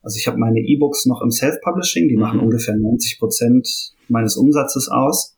Also 0.00 0.16
ich 0.16 0.28
habe 0.28 0.38
meine 0.38 0.60
E-Books 0.60 1.06
noch 1.06 1.22
im 1.22 1.32
Self-Publishing, 1.32 2.08
die 2.08 2.14
mhm. 2.14 2.20
machen 2.20 2.40
ungefähr 2.40 2.76
90 2.76 3.18
Prozent 3.18 3.94
meines 4.08 4.36
Umsatzes 4.36 4.88
aus 4.88 5.36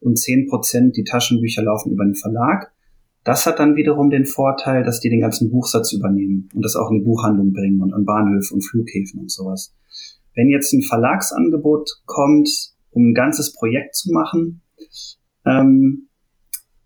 und 0.00 0.18
10 0.18 0.48
Prozent 0.48 0.96
die 0.96 1.04
Taschenbücher 1.04 1.62
laufen 1.62 1.92
über 1.92 2.04
den 2.04 2.16
Verlag. 2.16 2.72
Das 3.26 3.44
hat 3.44 3.58
dann 3.58 3.74
wiederum 3.74 4.08
den 4.08 4.24
Vorteil, 4.24 4.84
dass 4.84 5.00
die 5.00 5.10
den 5.10 5.20
ganzen 5.20 5.50
Buchsatz 5.50 5.92
übernehmen 5.92 6.48
und 6.54 6.64
das 6.64 6.76
auch 6.76 6.92
in 6.92 7.00
die 7.00 7.04
Buchhandlung 7.04 7.52
bringen 7.52 7.82
und 7.82 7.92
an 7.92 8.04
Bahnhöfen 8.04 8.54
und 8.54 8.62
Flughäfen 8.62 9.18
und 9.18 9.32
sowas. 9.32 9.74
Wenn 10.36 10.48
jetzt 10.48 10.72
ein 10.72 10.82
Verlagsangebot 10.82 11.90
kommt, 12.04 12.48
um 12.90 13.08
ein 13.10 13.14
ganzes 13.14 13.52
Projekt 13.52 13.96
zu 13.96 14.12
machen, 14.12 14.62
ähm, 15.44 16.06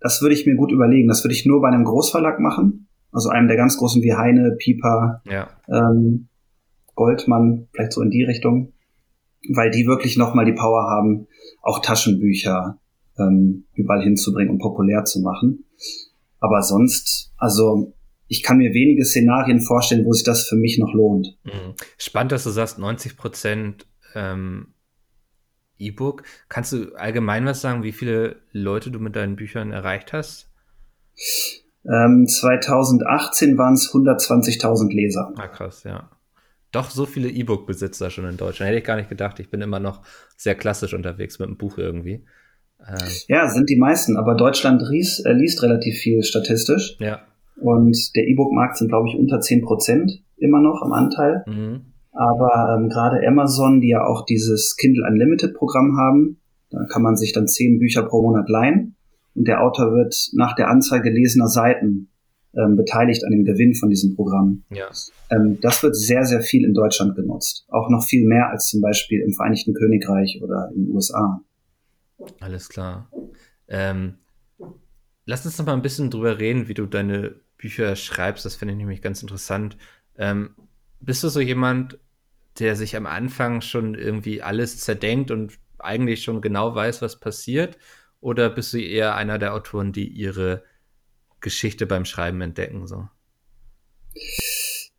das 0.00 0.22
würde 0.22 0.34
ich 0.34 0.46
mir 0.46 0.56
gut 0.56 0.72
überlegen. 0.72 1.08
Das 1.08 1.22
würde 1.22 1.34
ich 1.34 1.44
nur 1.44 1.60
bei 1.60 1.68
einem 1.68 1.84
Großverlag 1.84 2.40
machen, 2.40 2.88
also 3.12 3.28
einem 3.28 3.46
der 3.46 3.58
ganz 3.58 3.76
großen 3.76 4.02
wie 4.02 4.14
Heine, 4.14 4.56
Pieper, 4.58 5.20
ja. 5.26 5.50
ähm, 5.68 6.28
Goldmann, 6.94 7.68
vielleicht 7.74 7.92
so 7.92 8.00
in 8.00 8.08
die 8.08 8.22
Richtung, 8.22 8.72
weil 9.50 9.70
die 9.70 9.86
wirklich 9.86 10.16
nochmal 10.16 10.46
die 10.46 10.54
Power 10.54 10.84
haben, 10.84 11.26
auch 11.60 11.80
Taschenbücher 11.80 12.78
ähm, 13.18 13.64
überall 13.74 14.02
hinzubringen 14.02 14.54
und 14.54 14.58
populär 14.58 15.04
zu 15.04 15.20
machen. 15.20 15.66
Aber 16.40 16.62
sonst, 16.62 17.32
also 17.36 17.94
ich 18.26 18.42
kann 18.42 18.58
mir 18.58 18.72
wenige 18.72 19.04
Szenarien 19.04 19.60
vorstellen, 19.60 20.04
wo 20.04 20.12
sich 20.12 20.24
das 20.24 20.48
für 20.48 20.56
mich 20.56 20.78
noch 20.78 20.92
lohnt. 20.94 21.38
Mhm. 21.44 21.74
Spannend, 21.98 22.32
dass 22.32 22.44
du 22.44 22.50
sagst, 22.50 22.78
90 22.78 23.16
Prozent 23.16 23.86
ähm, 24.14 24.74
E-Book. 25.78 26.22
Kannst 26.48 26.72
du 26.72 26.94
allgemein 26.94 27.46
was 27.46 27.60
sagen, 27.60 27.82
wie 27.82 27.92
viele 27.92 28.36
Leute 28.52 28.90
du 28.90 29.00
mit 29.00 29.16
deinen 29.16 29.36
Büchern 29.36 29.72
erreicht 29.72 30.12
hast? 30.12 30.50
Ähm, 31.84 32.26
2018 32.26 33.56
waren 33.58 33.74
es 33.74 33.90
120.000 33.92 34.92
Leser. 34.92 35.32
Ah, 35.36 35.48
krass, 35.48 35.84
ja. 35.84 36.10
Doch 36.72 36.90
so 36.90 37.06
viele 37.06 37.28
E-Book-Besitzer 37.28 38.10
schon 38.10 38.28
in 38.28 38.36
Deutschland. 38.36 38.68
Hätte 38.68 38.78
ich 38.78 38.84
gar 38.84 38.96
nicht 38.96 39.08
gedacht. 39.08 39.40
Ich 39.40 39.50
bin 39.50 39.60
immer 39.60 39.80
noch 39.80 40.02
sehr 40.36 40.54
klassisch 40.54 40.94
unterwegs 40.94 41.38
mit 41.38 41.48
dem 41.48 41.56
Buch 41.56 41.78
irgendwie. 41.78 42.24
Ähm. 42.88 43.08
Ja, 43.28 43.48
sind 43.48 43.70
die 43.70 43.76
meisten, 43.76 44.16
aber 44.16 44.34
Deutschland 44.34 44.82
ries, 44.90 45.20
äh, 45.20 45.32
liest 45.32 45.62
relativ 45.62 45.98
viel 45.98 46.22
statistisch. 46.22 46.96
Ja. 46.98 47.20
Und 47.60 48.16
der 48.16 48.26
E-Book-Markt 48.26 48.78
sind, 48.78 48.88
glaube 48.88 49.08
ich, 49.08 49.16
unter 49.16 49.40
10 49.40 49.62
Prozent 49.62 50.22
immer 50.36 50.60
noch 50.60 50.82
am 50.82 50.92
Anteil. 50.92 51.44
Mhm. 51.46 51.82
Aber 52.12 52.76
ähm, 52.76 52.88
gerade 52.88 53.26
Amazon, 53.26 53.80
die 53.80 53.88
ja 53.88 54.04
auch 54.04 54.24
dieses 54.24 54.76
Kindle 54.76 55.06
Unlimited 55.06 55.54
Programm 55.54 55.96
haben, 55.96 56.40
da 56.70 56.84
kann 56.84 57.02
man 57.02 57.16
sich 57.16 57.32
dann 57.32 57.48
zehn 57.48 57.78
Bücher 57.78 58.02
pro 58.02 58.22
Monat 58.22 58.48
leihen 58.48 58.96
und 59.34 59.46
der 59.48 59.62
Autor 59.62 59.92
wird 59.92 60.30
nach 60.34 60.54
der 60.54 60.68
Anzahl 60.68 61.00
gelesener 61.00 61.48
Seiten 61.48 62.08
ähm, 62.56 62.76
beteiligt 62.76 63.24
an 63.24 63.30
dem 63.30 63.44
Gewinn 63.44 63.74
von 63.74 63.90
diesem 63.90 64.16
Programm. 64.16 64.64
Ja. 64.70 64.86
Ähm, 65.30 65.58
das 65.60 65.82
wird 65.82 65.96
sehr, 65.96 66.24
sehr 66.24 66.40
viel 66.40 66.64
in 66.64 66.74
Deutschland 66.74 67.14
genutzt. 67.14 67.64
Auch 67.68 67.88
noch 67.90 68.04
viel 68.04 68.26
mehr 68.26 68.50
als 68.50 68.66
zum 68.66 68.80
Beispiel 68.80 69.20
im 69.20 69.32
Vereinigten 69.32 69.72
Königreich 69.74 70.40
oder 70.42 70.70
in 70.74 70.86
den 70.86 70.94
USA. 70.94 71.42
Alles 72.40 72.68
klar. 72.68 73.10
Ähm, 73.68 74.18
lass 75.24 75.44
uns 75.44 75.58
noch 75.58 75.66
mal 75.66 75.74
ein 75.74 75.82
bisschen 75.82 76.10
drüber 76.10 76.38
reden, 76.38 76.68
wie 76.68 76.74
du 76.74 76.86
deine 76.86 77.40
Bücher 77.56 77.94
schreibst. 77.96 78.44
Das 78.44 78.56
finde 78.56 78.72
ich 78.72 78.78
nämlich 78.78 79.02
ganz 79.02 79.22
interessant. 79.22 79.76
Ähm, 80.16 80.54
bist 81.00 81.22
du 81.22 81.28
so 81.28 81.40
jemand, 81.40 81.98
der 82.58 82.76
sich 82.76 82.96
am 82.96 83.06
Anfang 83.06 83.60
schon 83.60 83.94
irgendwie 83.94 84.42
alles 84.42 84.78
zerdenkt 84.78 85.30
und 85.30 85.58
eigentlich 85.78 86.22
schon 86.22 86.40
genau 86.40 86.74
weiß, 86.74 87.00
was 87.02 87.20
passiert? 87.20 87.78
Oder 88.20 88.50
bist 88.50 88.72
du 88.72 88.78
eher 88.78 89.14
einer 89.14 89.38
der 89.38 89.54
Autoren, 89.54 89.92
die 89.92 90.08
ihre 90.08 90.64
Geschichte 91.40 91.86
beim 91.86 92.04
Schreiben 92.04 92.40
entdecken? 92.42 92.86
So? 92.86 93.08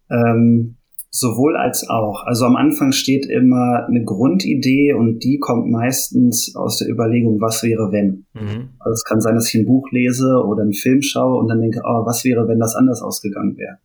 Ähm, 0.09 0.77
sowohl 1.11 1.57
als 1.57 1.87
auch. 1.89 2.23
Also 2.25 2.45
am 2.45 2.55
Anfang 2.55 2.93
steht 2.93 3.25
immer 3.25 3.85
eine 3.85 4.03
Grundidee 4.05 4.93
und 4.93 5.19
die 5.19 5.39
kommt 5.39 5.69
meistens 5.69 6.55
aus 6.55 6.77
der 6.77 6.89
Überlegung, 6.89 7.41
was 7.41 7.61
wäre 7.63 7.91
wenn. 7.91 8.25
Mhm. 8.33 8.69
Also 8.79 8.93
es 8.93 9.03
kann 9.03 9.19
sein, 9.19 9.35
dass 9.35 9.53
ich 9.53 9.59
ein 9.59 9.65
Buch 9.65 9.91
lese 9.91 10.41
oder 10.45 10.63
einen 10.63 10.73
Film 10.73 11.01
schaue 11.01 11.37
und 11.37 11.49
dann 11.49 11.59
denke, 11.59 11.81
oh, 11.83 12.05
was 12.05 12.23
wäre, 12.23 12.47
wenn 12.47 12.59
das 12.59 12.75
anders 12.75 13.01
ausgegangen 13.01 13.57
wäre? 13.57 13.77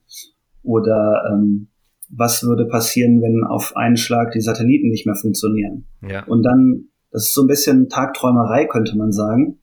Oder 0.62 1.25
ähm, 1.33 1.68
was 2.09 2.45
würde 2.45 2.66
passieren, 2.66 3.21
wenn 3.21 3.42
auf 3.45 3.75
einen 3.76 3.97
Schlag 3.97 4.30
die 4.30 4.40
Satelliten 4.40 4.88
nicht 4.88 5.06
mehr 5.06 5.16
funktionieren? 5.16 5.87
Ja. 6.09 6.25
Und 6.26 6.45
dann, 6.45 6.85
das 7.11 7.25
ist 7.25 7.35
so 7.35 7.42
ein 7.42 7.49
bisschen 7.49 7.88
Tagträumerei, 7.88 8.66
könnte 8.66 8.97
man 8.97 9.11
sagen. 9.11 9.59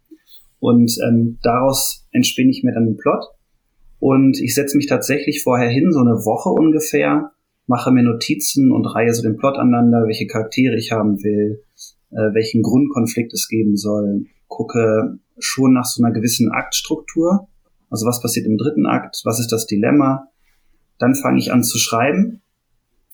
Und 0.59 0.97
ähm, 1.07 1.39
daraus 1.41 2.07
entspinne 2.11 2.51
ich 2.51 2.63
mir 2.63 2.73
dann 2.73 2.83
einen 2.83 2.97
Plot. 2.97 3.23
Und 3.99 4.37
ich 4.41 4.53
setze 4.53 4.75
mich 4.75 4.87
tatsächlich 4.87 5.43
vorher 5.43 5.69
hin, 5.69 5.93
so 5.93 5.99
eine 5.99 6.25
Woche 6.25 6.49
ungefähr, 6.49 7.31
mache 7.67 7.91
mir 7.91 8.03
Notizen 8.03 8.71
und 8.71 8.85
reihe 8.85 9.13
so 9.13 9.21
den 9.21 9.37
Plot 9.37 9.57
aneinander, 9.57 10.05
welche 10.07 10.27
Charaktere 10.27 10.75
ich 10.75 10.91
haben 10.91 11.23
will, 11.23 11.63
äh, 12.11 12.33
welchen 12.33 12.61
Grundkonflikt 12.61 13.33
es 13.33 13.47
geben 13.47 13.77
soll, 13.77 14.25
gucke 14.47 15.19
schon 15.39 15.73
nach 15.73 15.85
so 15.85 16.03
einer 16.03 16.13
gewissen 16.13 16.51
Aktstruktur. 16.51 17.47
Also 17.89 18.05
was 18.05 18.21
passiert 18.21 18.45
im 18.45 18.57
dritten 18.57 18.85
Akt, 18.85 19.21
was 19.23 19.39
ist 19.39 19.51
das 19.51 19.67
Dilemma, 19.67 20.27
dann 20.99 21.15
fange 21.15 21.39
ich 21.39 21.51
an 21.51 21.63
zu 21.63 21.77
schreiben, 21.77 22.41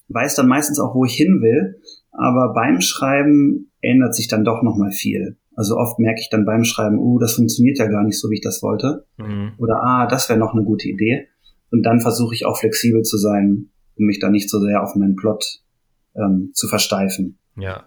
weiß 0.09 0.35
dann 0.35 0.47
meistens 0.47 0.79
auch, 0.79 0.95
wo 0.95 1.05
ich 1.05 1.13
hin 1.13 1.41
will, 1.41 1.81
aber 2.11 2.53
beim 2.53 2.81
Schreiben 2.81 3.71
ändert 3.81 4.15
sich 4.15 4.27
dann 4.27 4.43
doch 4.43 4.63
nochmal 4.63 4.91
viel. 4.91 5.37
Also 5.55 5.75
oft 5.75 5.99
merke 5.99 6.21
ich 6.21 6.29
dann 6.29 6.45
beim 6.45 6.63
Schreiben, 6.63 6.97
uh, 6.97 7.19
das 7.19 7.33
funktioniert 7.33 7.77
ja 7.77 7.87
gar 7.87 8.03
nicht 8.03 8.19
so, 8.19 8.29
wie 8.29 8.35
ich 8.35 8.41
das 8.41 8.63
wollte. 8.63 9.05
Mhm. 9.17 9.53
Oder 9.57 9.83
ah, 9.83 10.07
das 10.07 10.29
wäre 10.29 10.39
noch 10.39 10.53
eine 10.53 10.63
gute 10.63 10.87
Idee. 10.87 11.27
Und 11.69 11.83
dann 11.83 11.99
versuche 11.99 12.33
ich 12.33 12.45
auch 12.45 12.57
flexibel 12.57 13.01
zu 13.03 13.17
sein, 13.17 13.69
um 13.99 14.05
mich 14.05 14.19
da 14.19 14.29
nicht 14.29 14.49
so 14.49 14.59
sehr 14.59 14.81
auf 14.81 14.95
meinen 14.95 15.15
Plot 15.15 15.61
ähm, 16.15 16.51
zu 16.53 16.67
versteifen. 16.67 17.37
Ja. 17.55 17.85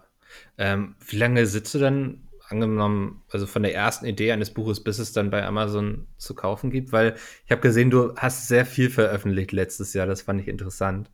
Ähm, 0.59 0.95
wie 1.07 1.17
lange 1.17 1.47
sitzt 1.47 1.75
du 1.75 1.79
dann 1.79 2.29
angenommen, 2.49 3.23
also 3.31 3.47
von 3.47 3.63
der 3.63 3.75
ersten 3.75 4.05
Idee 4.07 4.33
eines 4.33 4.51
Buches, 4.51 4.85
bis 4.85 4.99
es 4.99 5.13
dann 5.13 5.31
bei 5.31 5.45
Amazon 5.45 6.07
zu 6.19 6.35
kaufen 6.35 6.71
gibt? 6.71 6.93
Weil 6.93 7.17
ich 7.47 7.51
habe 7.51 7.63
gesehen, 7.63 7.91
du 7.91 8.15
hast 8.17 8.49
sehr 8.49 8.67
viel 8.67 8.91
veröffentlicht 8.91 9.53
letztes 9.53 9.95
Jahr. 9.95 10.07
Das 10.07 10.23
fand 10.23 10.41
ich 10.41 10.49
interessant. 10.49 11.11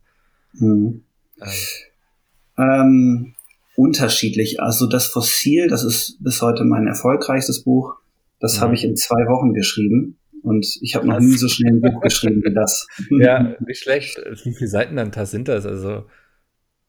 Hm. 0.57 1.03
Ähm. 1.41 1.49
Ähm, 2.57 3.35
unterschiedlich. 3.75 4.61
Also 4.61 4.87
das 4.87 5.07
Fossil, 5.07 5.69
das 5.69 5.85
ist 5.85 6.21
bis 6.21 6.41
heute 6.41 6.65
mein 6.65 6.87
erfolgreichstes 6.87 7.63
Buch. 7.63 7.95
Das 8.39 8.57
mhm. 8.57 8.61
habe 8.61 8.73
ich 8.75 8.83
in 8.83 8.97
zwei 8.97 9.27
Wochen 9.27 9.53
geschrieben. 9.53 10.17
Und 10.43 10.65
ich 10.81 10.95
habe 10.95 11.07
noch 11.07 11.19
nie 11.19 11.37
so 11.37 11.47
schnell 11.47 11.73
ein 11.73 11.81
Buch 11.81 12.01
geschrieben 12.01 12.41
wie 12.43 12.53
das. 12.53 12.87
Ja, 13.09 13.55
nicht 13.65 13.81
schlecht. 13.81 14.21
Wie 14.43 14.53
viele 14.53 14.69
Seiten 14.69 14.95
dann 14.95 15.11
sind 15.25 15.47
das? 15.47 15.65
Also 15.65 16.05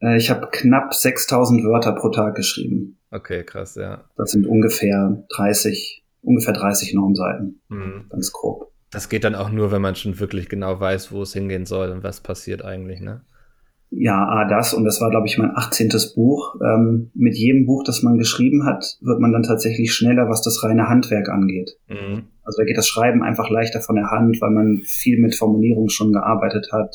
äh, 0.01 0.17
ich 0.17 0.31
habe 0.31 0.49
knapp 0.51 0.95
6000 0.95 1.65
Wörter 1.65 1.93
pro 1.93 2.11
Tag 2.11 2.35
geschrieben. 2.35 2.99
Okay, 3.11 3.45
krass, 3.45 3.75
ja. 3.75 4.05
Das 4.17 4.31
sind 4.31 4.47
ungefähr 4.47 5.25
30, 5.35 6.05
ungefähr 6.23 6.55
30 6.55 6.95
Normseiten. 6.95 7.61
Mhm. 7.69 8.07
Ganz 8.09 8.33
grob. 8.33 8.73
Das 8.91 9.09
geht 9.09 9.25
dann 9.25 9.35
auch 9.35 9.51
nur, 9.51 9.71
wenn 9.71 9.83
man 9.83 9.95
schon 9.95 10.19
wirklich 10.19 10.49
genau 10.49 10.81
weiß, 10.81 11.13
wo 11.13 11.23
es 11.23 11.33
hingehen 11.33 11.67
soll 11.67 11.91
und 11.91 12.03
was 12.03 12.21
passiert 12.21 12.65
eigentlich, 12.65 13.01
ne? 13.01 13.23
Ja, 13.93 14.25
ah, 14.25 14.49
das 14.49 14.73
und 14.73 14.85
das 14.85 15.01
war, 15.01 15.11
glaube 15.11 15.27
ich, 15.27 15.37
mein 15.37 15.51
18. 15.55 15.91
Buch. 16.15 16.57
Ähm, 16.63 17.11
mit 17.15 17.37
jedem 17.37 17.67
Buch, 17.67 17.83
das 17.85 18.03
man 18.03 18.19
geschrieben 18.19 18.65
hat, 18.65 18.99
wird 19.01 19.21
man 19.21 19.33
dann 19.33 19.43
tatsächlich 19.43 19.93
schneller, 19.93 20.29
was 20.29 20.43
das 20.43 20.63
reine 20.63 20.89
Handwerk 20.89 21.29
angeht. 21.29 21.77
Mhm. 21.89 22.29
Also 22.45 22.59
da 22.59 22.65
geht 22.65 22.79
das 22.79 22.87
Schreiben 22.87 23.23
einfach 23.23 23.51
leichter 23.51 23.81
von 23.81 23.97
der 23.97 24.11
Hand, 24.11 24.41
weil 24.41 24.51
man 24.51 24.79
viel 24.85 25.21
mit 25.21 25.35
Formulierung 25.35 25.89
schon 25.89 26.13
gearbeitet 26.13 26.69
hat. 26.73 26.95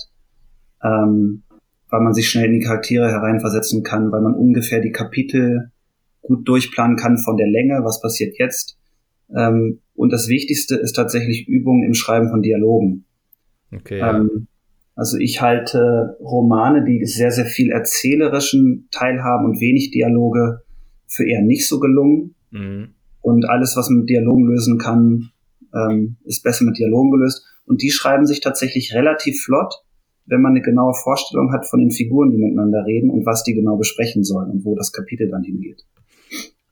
Ähm, 0.84 1.44
weil 1.90 2.02
man 2.02 2.14
sich 2.14 2.30
schnell 2.30 2.46
in 2.46 2.60
die 2.60 2.66
Charaktere 2.66 3.10
hereinversetzen 3.10 3.84
kann, 3.84 4.12
weil 4.12 4.22
man 4.22 4.34
ungefähr 4.34 4.82
die 4.82 4.92
Kapitel 4.92 5.72
gut 6.22 6.48
durchplanen 6.48 6.98
kann 6.98 7.18
von 7.18 7.38
der 7.38 7.48
Länge, 7.48 7.82
was 7.84 8.02
passiert 8.02 8.38
jetzt. 8.40 8.78
Ähm, 9.36 9.80
und 9.94 10.12
das 10.12 10.28
Wichtigste 10.28 10.76
ist 10.76 10.94
tatsächlich 10.94 11.48
Übung 11.48 11.84
im 11.84 11.94
Schreiben 11.94 12.30
von 12.30 12.42
Dialogen. 12.42 13.06
Okay. 13.74 14.00
Ähm, 14.00 14.48
also 14.96 15.18
ich 15.18 15.42
halte 15.42 16.18
Romane, 16.20 16.84
die 16.84 17.06
sehr, 17.06 17.32
sehr 17.32 17.46
viel 17.46 17.72
erzählerischen 17.72 18.88
Teil 18.92 19.22
haben 19.24 19.46
und 19.46 19.60
wenig 19.60 19.92
Dialoge, 19.92 20.62
für 21.08 21.28
eher 21.28 21.42
nicht 21.42 21.68
so 21.68 21.80
gelungen. 21.80 22.36
Mhm. 22.52 22.90
Und 23.22 23.46
alles, 23.48 23.78
was 23.78 23.90
man 23.90 24.00
mit 24.00 24.10
Dialogen 24.10 24.46
lösen 24.46 24.78
kann, 24.78 25.30
ähm, 25.74 26.18
ist 26.24 26.44
besser 26.44 26.66
mit 26.66 26.78
Dialogen 26.78 27.12
gelöst. 27.12 27.46
Und 27.66 27.82
die 27.82 27.92
schreiben 27.92 28.26
sich 28.26 28.40
tatsächlich 28.40 28.94
relativ 28.94 29.44
flott 29.44 29.86
wenn 30.26 30.42
man 30.42 30.54
eine 30.54 30.62
genaue 30.62 30.94
Vorstellung 30.94 31.52
hat 31.52 31.68
von 31.68 31.80
den 31.80 31.92
Figuren, 31.92 32.32
die 32.32 32.38
miteinander 32.38 32.84
reden 32.86 33.10
und 33.10 33.26
was 33.26 33.44
die 33.44 33.54
genau 33.54 33.78
besprechen 33.78 34.24
sollen 34.24 34.50
und 34.50 34.66
wo 34.66 34.76
das 34.76 34.92
Kapitel 34.92 35.30
dann 35.30 35.44
hingeht. 35.44 35.86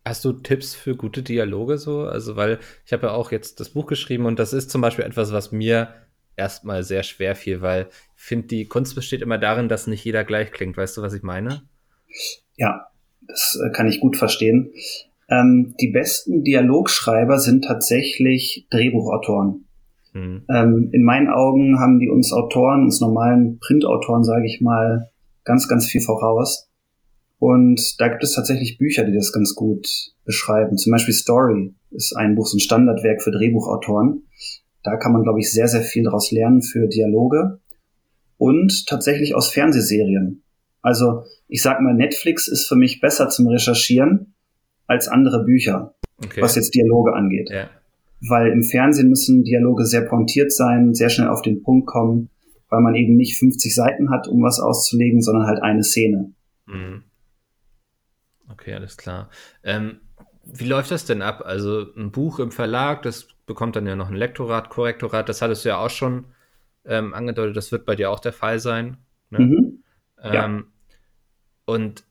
Hast 0.05 0.25
du 0.25 0.33
Tipps 0.33 0.75
für 0.75 0.95
gute 0.95 1.23
Dialoge 1.23 1.77
so? 1.77 2.01
Also, 2.01 2.35
weil 2.35 2.59
ich 2.85 2.91
habe 2.91 3.07
ja 3.07 3.13
auch 3.13 3.31
jetzt 3.31 3.59
das 3.59 3.69
Buch 3.69 3.85
geschrieben 3.85 4.25
und 4.25 4.37
das 4.37 4.51
ist 4.51 4.69
zum 4.69 4.81
Beispiel 4.81 5.05
etwas, 5.05 5.31
was 5.31 5.51
mir 5.51 5.89
erstmal 6.35 6.83
sehr 6.83 7.03
schwer 7.03 7.35
fiel, 7.35 7.61
weil 7.61 7.87
ich 8.15 8.23
finde, 8.23 8.47
die 8.47 8.65
Kunst 8.65 8.95
besteht 8.95 9.21
immer 9.21 9.37
darin, 9.37 9.69
dass 9.69 9.87
nicht 9.87 10.03
jeder 10.03 10.23
gleich 10.23 10.51
klingt. 10.51 10.77
Weißt 10.77 10.97
du, 10.97 11.01
was 11.01 11.13
ich 11.13 11.23
meine? 11.23 11.63
Ja, 12.55 12.87
das 13.27 13.59
äh, 13.63 13.71
kann 13.71 13.87
ich 13.87 13.99
gut 13.99 14.17
verstehen. 14.17 14.71
Ähm, 15.29 15.75
die 15.79 15.91
besten 15.91 16.43
Dialogschreiber 16.43 17.39
sind 17.39 17.65
tatsächlich 17.65 18.67
Drehbuchautoren. 18.69 19.65
Mhm. 20.13 20.45
Ähm, 20.49 20.89
in 20.91 21.03
meinen 21.03 21.29
Augen 21.29 21.79
haben 21.79 21.99
die 21.99 22.09
uns 22.09 22.31
Autoren, 22.33 22.83
uns 22.83 23.01
normalen 23.01 23.59
Printautoren, 23.59 24.23
sage 24.23 24.45
ich 24.45 24.61
mal, 24.61 25.09
ganz, 25.43 25.67
ganz 25.67 25.87
viel 25.87 26.01
voraus. 26.01 26.69
Und 27.39 27.99
da 27.99 28.07
gibt 28.07 28.23
es 28.23 28.33
tatsächlich 28.33 28.77
Bücher, 28.77 29.03
die 29.03 29.13
das 29.13 29.33
ganz 29.33 29.53
gut 29.55 30.13
beschreiben. 30.23 30.77
Zum 30.77 30.91
Beispiel 30.91 31.13
Story 31.13 31.73
ist 31.91 32.15
ein 32.15 32.35
Buch, 32.35 32.45
so 32.45 32.57
ein 32.57 32.61
Standardwerk 32.61 33.21
für 33.21 33.31
Drehbuchautoren. 33.31 34.23
Da 34.83 34.97
kann 34.97 35.13
man, 35.13 35.23
glaube 35.23 35.39
ich, 35.39 35.51
sehr, 35.51 35.67
sehr 35.67 35.81
viel 35.81 36.03
daraus 36.03 36.31
lernen 36.31 36.61
für 36.61 36.87
Dialoge. 36.87 37.59
Und 38.37 38.85
tatsächlich 38.87 39.35
aus 39.35 39.49
Fernsehserien. 39.49 40.43
Also 40.81 41.23
ich 41.47 41.61
sag 41.61 41.79
mal, 41.81 41.93
Netflix 41.93 42.47
ist 42.47 42.67
für 42.67 42.75
mich 42.75 42.99
besser 42.99 43.29
zum 43.29 43.47
Recherchieren 43.47 44.33
als 44.85 45.07
andere 45.07 45.45
Bücher, 45.45 45.95
okay. 46.23 46.41
was 46.41 46.55
jetzt 46.55 46.75
Dialoge 46.75 47.13
angeht. 47.13 47.49
Ja 47.49 47.69
weil 48.27 48.51
im 48.51 48.63
Fernsehen 48.63 49.09
müssen 49.09 49.43
Dialoge 49.43 49.85
sehr 49.85 50.01
pointiert 50.01 50.51
sein, 50.51 50.93
sehr 50.93 51.09
schnell 51.09 51.27
auf 51.27 51.41
den 51.41 51.61
Punkt 51.61 51.87
kommen, 51.87 52.29
weil 52.69 52.81
man 52.81 52.95
eben 52.95 53.15
nicht 53.15 53.37
50 53.37 53.75
Seiten 53.75 54.09
hat, 54.09 54.27
um 54.27 54.41
was 54.41 54.59
auszulegen, 54.59 55.21
sondern 55.21 55.47
halt 55.47 55.61
eine 55.61 55.83
Szene. 55.83 56.31
Mhm. 56.65 57.03
Okay, 58.49 58.73
alles 58.73 58.97
klar. 58.97 59.29
Ähm, 59.63 59.99
wie 60.43 60.67
läuft 60.67 60.91
das 60.91 61.05
denn 61.05 61.21
ab? 61.21 61.41
Also 61.45 61.87
ein 61.95 62.11
Buch 62.11 62.39
im 62.39 62.51
Verlag, 62.51 63.01
das 63.01 63.27
bekommt 63.45 63.75
dann 63.75 63.87
ja 63.87 63.95
noch 63.95 64.09
ein 64.09 64.15
Lektorat, 64.15 64.69
Korrektorat, 64.69 65.27
das 65.29 65.41
hattest 65.41 65.65
du 65.65 65.69
ja 65.69 65.77
auch 65.77 65.89
schon 65.89 66.25
ähm, 66.85 67.13
angedeutet, 67.13 67.57
das 67.57 67.71
wird 67.71 67.85
bei 67.85 67.95
dir 67.95 68.11
auch 68.11 68.19
der 68.19 68.33
Fall 68.33 68.59
sein. 68.59 68.97
Ne? 69.29 69.39
Mhm. 69.39 69.83
Ja. 70.21 70.45
Ähm, 70.45 70.67
und 71.65 72.03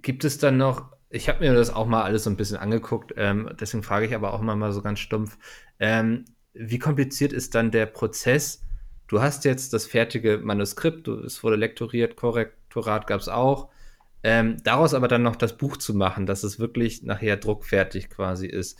gibt 0.00 0.24
es 0.24 0.38
dann 0.38 0.56
noch 0.56 0.90
ich 1.10 1.28
habe 1.28 1.40
mir 1.40 1.52
das 1.52 1.74
auch 1.74 1.86
mal 1.86 2.04
alles 2.04 2.24
so 2.24 2.30
ein 2.30 2.36
bisschen 2.36 2.56
angeguckt, 2.56 3.12
ähm, 3.16 3.50
deswegen 3.60 3.82
frage 3.82 4.06
ich 4.06 4.14
aber 4.14 4.32
auch 4.32 4.40
immer 4.40 4.56
mal 4.56 4.72
so 4.72 4.80
ganz 4.80 5.00
stumpf, 5.00 5.36
ähm, 5.80 6.24
wie 6.52 6.78
kompliziert 6.78 7.32
ist 7.32 7.54
dann 7.54 7.70
der 7.70 7.86
Prozess? 7.86 8.62
Du 9.08 9.20
hast 9.20 9.44
jetzt 9.44 9.72
das 9.72 9.86
fertige 9.86 10.38
Manuskript, 10.38 11.08
es 11.08 11.42
wurde 11.42 11.56
lektoriert, 11.56 12.16
Korrektorat 12.16 13.08
gab 13.08 13.20
es 13.20 13.28
auch. 13.28 13.69
Ähm, 14.22 14.56
daraus 14.64 14.94
aber 14.94 15.08
dann 15.08 15.22
noch 15.22 15.36
das 15.36 15.56
Buch 15.56 15.76
zu 15.76 15.94
machen, 15.94 16.26
dass 16.26 16.44
es 16.44 16.58
wirklich 16.58 17.02
nachher 17.02 17.36
druckfertig 17.36 18.10
quasi 18.10 18.46
ist, 18.46 18.78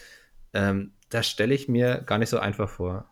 ähm, 0.53 0.93
das 1.09 1.29
stelle 1.29 1.55
ich 1.55 1.69
mir 1.69 2.03
gar 2.07 2.19
nicht 2.19 2.29
so 2.29 2.39
einfach 2.39 2.69
vor. 2.69 3.11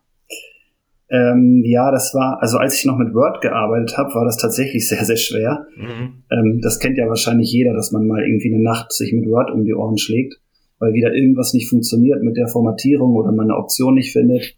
Ähm, 1.11 1.63
ja, 1.65 1.89
das 1.89 2.13
war, 2.13 2.39
also 2.39 2.59
als 2.59 2.75
ich 2.75 2.85
noch 2.85 2.97
mit 2.97 3.15
Word 3.15 3.41
gearbeitet 3.41 3.97
habe, 3.97 4.13
war 4.13 4.25
das 4.25 4.37
tatsächlich 4.37 4.87
sehr, 4.89 5.03
sehr 5.03 5.17
schwer. 5.17 5.65
Mhm. 5.75 6.23
Ähm, 6.31 6.59
das 6.61 6.79
kennt 6.79 6.97
ja 6.97 7.07
wahrscheinlich 7.07 7.51
jeder, 7.51 7.73
dass 7.73 7.91
man 7.91 8.07
mal 8.07 8.23
irgendwie 8.23 8.53
eine 8.53 8.63
Nacht 8.63 8.93
sich 8.93 9.11
mit 9.11 9.27
Word 9.27 9.51
um 9.51 9.65
die 9.65 9.73
Ohren 9.73 9.97
schlägt, 9.97 10.39
weil 10.77 10.93
wieder 10.93 11.13
irgendwas 11.13 11.53
nicht 11.53 11.67
funktioniert 11.67 12.21
mit 12.21 12.37
der 12.37 12.47
Formatierung 12.47 13.15
oder 13.15 13.31
man 13.31 13.49
eine 13.49 13.57
Option 13.57 13.95
nicht 13.95 14.13
findet. 14.13 14.55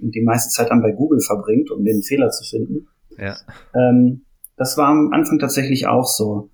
und 0.00 0.14
die 0.14 0.22
meiste 0.22 0.50
Zeit 0.50 0.70
dann 0.70 0.82
bei 0.82 0.90
Google 0.90 1.20
verbringt, 1.20 1.70
um 1.70 1.84
den 1.84 2.02
Fehler 2.02 2.30
zu 2.30 2.44
finden. 2.44 2.88
Ja. 3.16 3.36
Ähm, 3.74 4.22
das 4.56 4.76
war 4.76 4.88
am 4.88 5.12
Anfang 5.12 5.38
tatsächlich 5.38 5.86
auch 5.86 6.06
so. 6.06 6.50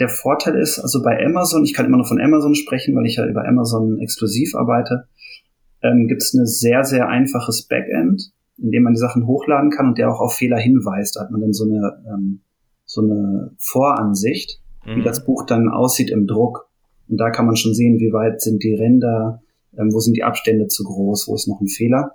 Der 0.00 0.08
Vorteil 0.08 0.56
ist, 0.56 0.78
also 0.78 1.02
bei 1.02 1.24
Amazon, 1.24 1.64
ich 1.64 1.74
kann 1.74 1.86
immer 1.86 1.98
noch 1.98 2.08
von 2.08 2.20
Amazon 2.20 2.54
sprechen, 2.54 2.96
weil 2.96 3.06
ich 3.06 3.16
ja 3.16 3.26
über 3.26 3.46
Amazon 3.46 4.00
exklusiv 4.00 4.54
arbeite, 4.54 5.06
ähm, 5.82 6.08
gibt 6.08 6.22
es 6.22 6.34
ein 6.34 6.46
sehr, 6.46 6.84
sehr 6.84 7.08
einfaches 7.08 7.62
Backend, 7.62 8.32
in 8.58 8.70
dem 8.70 8.82
man 8.82 8.94
die 8.94 8.98
Sachen 8.98 9.26
hochladen 9.26 9.70
kann 9.70 9.88
und 9.88 9.98
der 9.98 10.10
auch 10.10 10.20
auf 10.20 10.34
Fehler 10.34 10.58
hinweist. 10.58 11.16
Da 11.16 11.22
hat 11.22 11.30
man 11.30 11.40
dann 11.40 11.52
so 11.52 11.64
eine, 11.64 12.02
ähm, 12.08 12.40
so 12.84 13.02
eine 13.02 13.52
Voransicht, 13.58 14.60
mhm. 14.86 14.96
wie 14.96 15.02
das 15.02 15.24
Buch 15.24 15.44
dann 15.46 15.68
aussieht 15.68 16.10
im 16.10 16.26
Druck. 16.26 16.68
Und 17.08 17.18
da 17.18 17.30
kann 17.30 17.46
man 17.46 17.56
schon 17.56 17.74
sehen, 17.74 17.98
wie 17.98 18.12
weit 18.12 18.40
sind 18.40 18.62
die 18.62 18.74
Ränder, 18.74 19.42
ähm, 19.78 19.92
wo 19.92 20.00
sind 20.00 20.16
die 20.16 20.24
Abstände 20.24 20.66
zu 20.68 20.84
groß, 20.84 21.28
wo 21.28 21.34
ist 21.34 21.48
noch 21.48 21.60
ein 21.60 21.68
Fehler. 21.68 22.12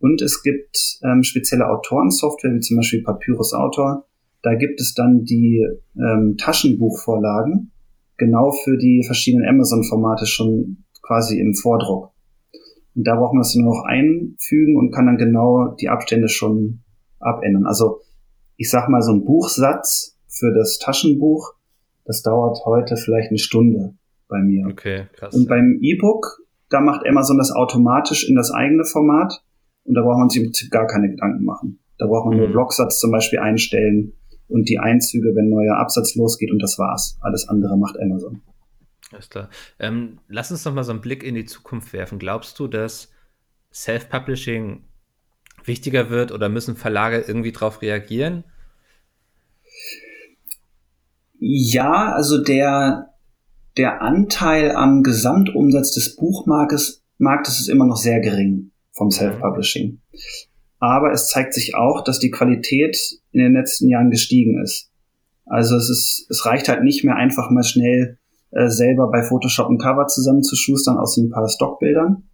Und 0.00 0.22
es 0.22 0.42
gibt 0.42 1.00
ähm, 1.02 1.22
spezielle 1.22 1.68
Autorensoftware, 1.68 2.54
wie 2.54 2.60
zum 2.60 2.76
Beispiel 2.76 3.02
Papyrus 3.02 3.52
Autor. 3.52 4.04
Da 4.42 4.54
gibt 4.54 4.80
es 4.80 4.94
dann 4.94 5.24
die 5.24 5.66
ähm, 5.96 6.36
Taschenbuchvorlagen, 6.38 7.72
genau 8.16 8.52
für 8.52 8.76
die 8.76 9.02
verschiedenen 9.04 9.48
Amazon-Formate 9.48 10.26
schon 10.26 10.84
quasi 11.02 11.40
im 11.40 11.54
Vordruck. 11.54 12.12
Und 12.94 13.06
da 13.06 13.16
braucht 13.16 13.34
man 13.34 13.42
es 13.42 13.54
nur 13.54 13.74
noch 13.74 13.84
einfügen 13.84 14.76
und 14.76 14.92
kann 14.92 15.06
dann 15.06 15.18
genau 15.18 15.74
die 15.80 15.88
Abstände 15.88 16.28
schon 16.28 16.80
abändern. 17.20 17.66
Also 17.66 18.00
ich 18.56 18.70
sag 18.70 18.88
mal, 18.88 19.02
so 19.02 19.12
ein 19.12 19.24
Buchsatz 19.24 20.18
für 20.26 20.52
das 20.52 20.78
Taschenbuch, 20.78 21.54
das 22.04 22.22
dauert 22.22 22.58
heute 22.64 22.96
vielleicht 22.96 23.30
eine 23.30 23.38
Stunde 23.38 23.94
bei 24.28 24.40
mir. 24.40 24.66
Okay, 24.66 25.06
krass. 25.12 25.34
Und 25.34 25.48
beim 25.48 25.78
E-Book, 25.80 26.40
da 26.70 26.80
macht 26.80 27.06
Amazon 27.06 27.38
das 27.38 27.52
automatisch 27.52 28.28
in 28.28 28.34
das 28.34 28.50
eigene 28.50 28.84
Format 28.84 29.42
und 29.84 29.94
da 29.94 30.02
braucht 30.02 30.18
man 30.18 30.28
sich 30.28 30.70
gar 30.70 30.86
keine 30.86 31.08
Gedanken 31.08 31.44
machen. 31.44 31.78
Da 31.98 32.06
braucht 32.06 32.26
man 32.26 32.34
mhm. 32.34 32.42
nur 32.42 32.52
Blocksatz 32.52 32.98
zum 32.98 33.10
Beispiel 33.10 33.38
einstellen 33.38 34.12
und 34.48 34.68
die 34.68 34.78
Einzüge, 34.78 35.34
wenn 35.34 35.50
neuer 35.50 35.76
Absatz 35.76 36.14
losgeht 36.14 36.50
und 36.50 36.62
das 36.62 36.78
war's. 36.78 37.18
Alles 37.20 37.48
andere 37.48 37.76
macht 37.76 37.98
Amazon. 38.00 38.42
Alles 39.12 39.30
klar. 39.30 39.48
Ähm, 39.78 40.18
lass 40.28 40.50
uns 40.50 40.64
noch 40.64 40.74
mal 40.74 40.84
so 40.84 40.92
einen 40.92 41.00
Blick 41.00 41.22
in 41.22 41.34
die 41.34 41.44
Zukunft 41.44 41.92
werfen. 41.92 42.18
Glaubst 42.18 42.58
du, 42.58 42.66
dass 42.66 43.10
Self-Publishing 43.72 44.84
wichtiger 45.64 46.10
wird 46.10 46.32
oder 46.32 46.48
müssen 46.48 46.76
Verlage 46.76 47.24
irgendwie 47.26 47.52
darauf 47.52 47.82
reagieren? 47.82 48.44
Ja, 51.38 52.12
also 52.12 52.42
der, 52.42 53.14
der 53.76 54.02
Anteil 54.02 54.72
am 54.72 55.02
Gesamtumsatz 55.02 55.92
des 55.92 56.16
Buchmarktes 56.16 57.04
Marktes 57.18 57.58
ist 57.58 57.68
immer 57.68 57.86
noch 57.86 57.96
sehr 57.96 58.20
gering 58.20 58.70
vom 58.92 59.10
Self-Publishing. 59.10 60.00
Aber 60.78 61.10
es 61.10 61.26
zeigt 61.26 61.52
sich 61.52 61.74
auch, 61.74 62.02
dass 62.04 62.20
die 62.20 62.30
Qualität 62.30 62.96
in 63.38 63.52
den 63.52 63.54
letzten 63.54 63.88
Jahren 63.88 64.10
gestiegen 64.10 64.62
ist. 64.62 64.90
Also 65.46 65.76
es 65.76 65.88
ist, 65.88 66.26
es 66.30 66.44
reicht 66.44 66.68
halt 66.68 66.82
nicht 66.82 67.04
mehr 67.04 67.16
einfach 67.16 67.50
mal 67.50 67.62
schnell 67.62 68.18
äh, 68.50 68.68
selber 68.68 69.10
bei 69.10 69.22
Photoshop 69.22 69.68
ein 69.70 69.78
Cover 69.78 70.06
zusammenzuschustern 70.06 70.98
aus 70.98 71.16
ein 71.16 71.30
paar 71.30 71.48
Stockbildern. 71.48 72.24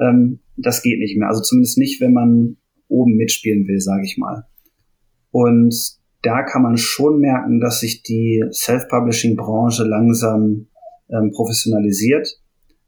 Ähm, 0.00 0.40
das 0.56 0.82
geht 0.82 0.98
nicht 0.98 1.16
mehr. 1.16 1.28
Also 1.28 1.42
zumindest 1.42 1.78
nicht, 1.78 2.00
wenn 2.00 2.12
man 2.12 2.56
oben 2.88 3.14
mitspielen 3.16 3.66
will, 3.68 3.80
sage 3.80 4.04
ich 4.04 4.18
mal. 4.18 4.46
Und 5.30 5.74
da 6.22 6.42
kann 6.42 6.62
man 6.62 6.76
schon 6.76 7.20
merken, 7.20 7.60
dass 7.60 7.80
sich 7.80 8.02
die 8.02 8.44
Self-Publishing-Branche 8.50 9.84
langsam 9.84 10.66
ähm, 11.08 11.30
professionalisiert, 11.32 12.40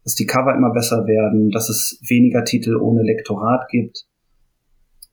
dass 0.03 0.15
die 0.15 0.25
Cover 0.25 0.55
immer 0.55 0.73
besser 0.73 1.07
werden, 1.07 1.49
dass 1.49 1.69
es 1.69 1.99
weniger 2.07 2.43
Titel 2.43 2.75
ohne 2.75 3.01
Lektorat 3.01 3.69
gibt 3.69 4.05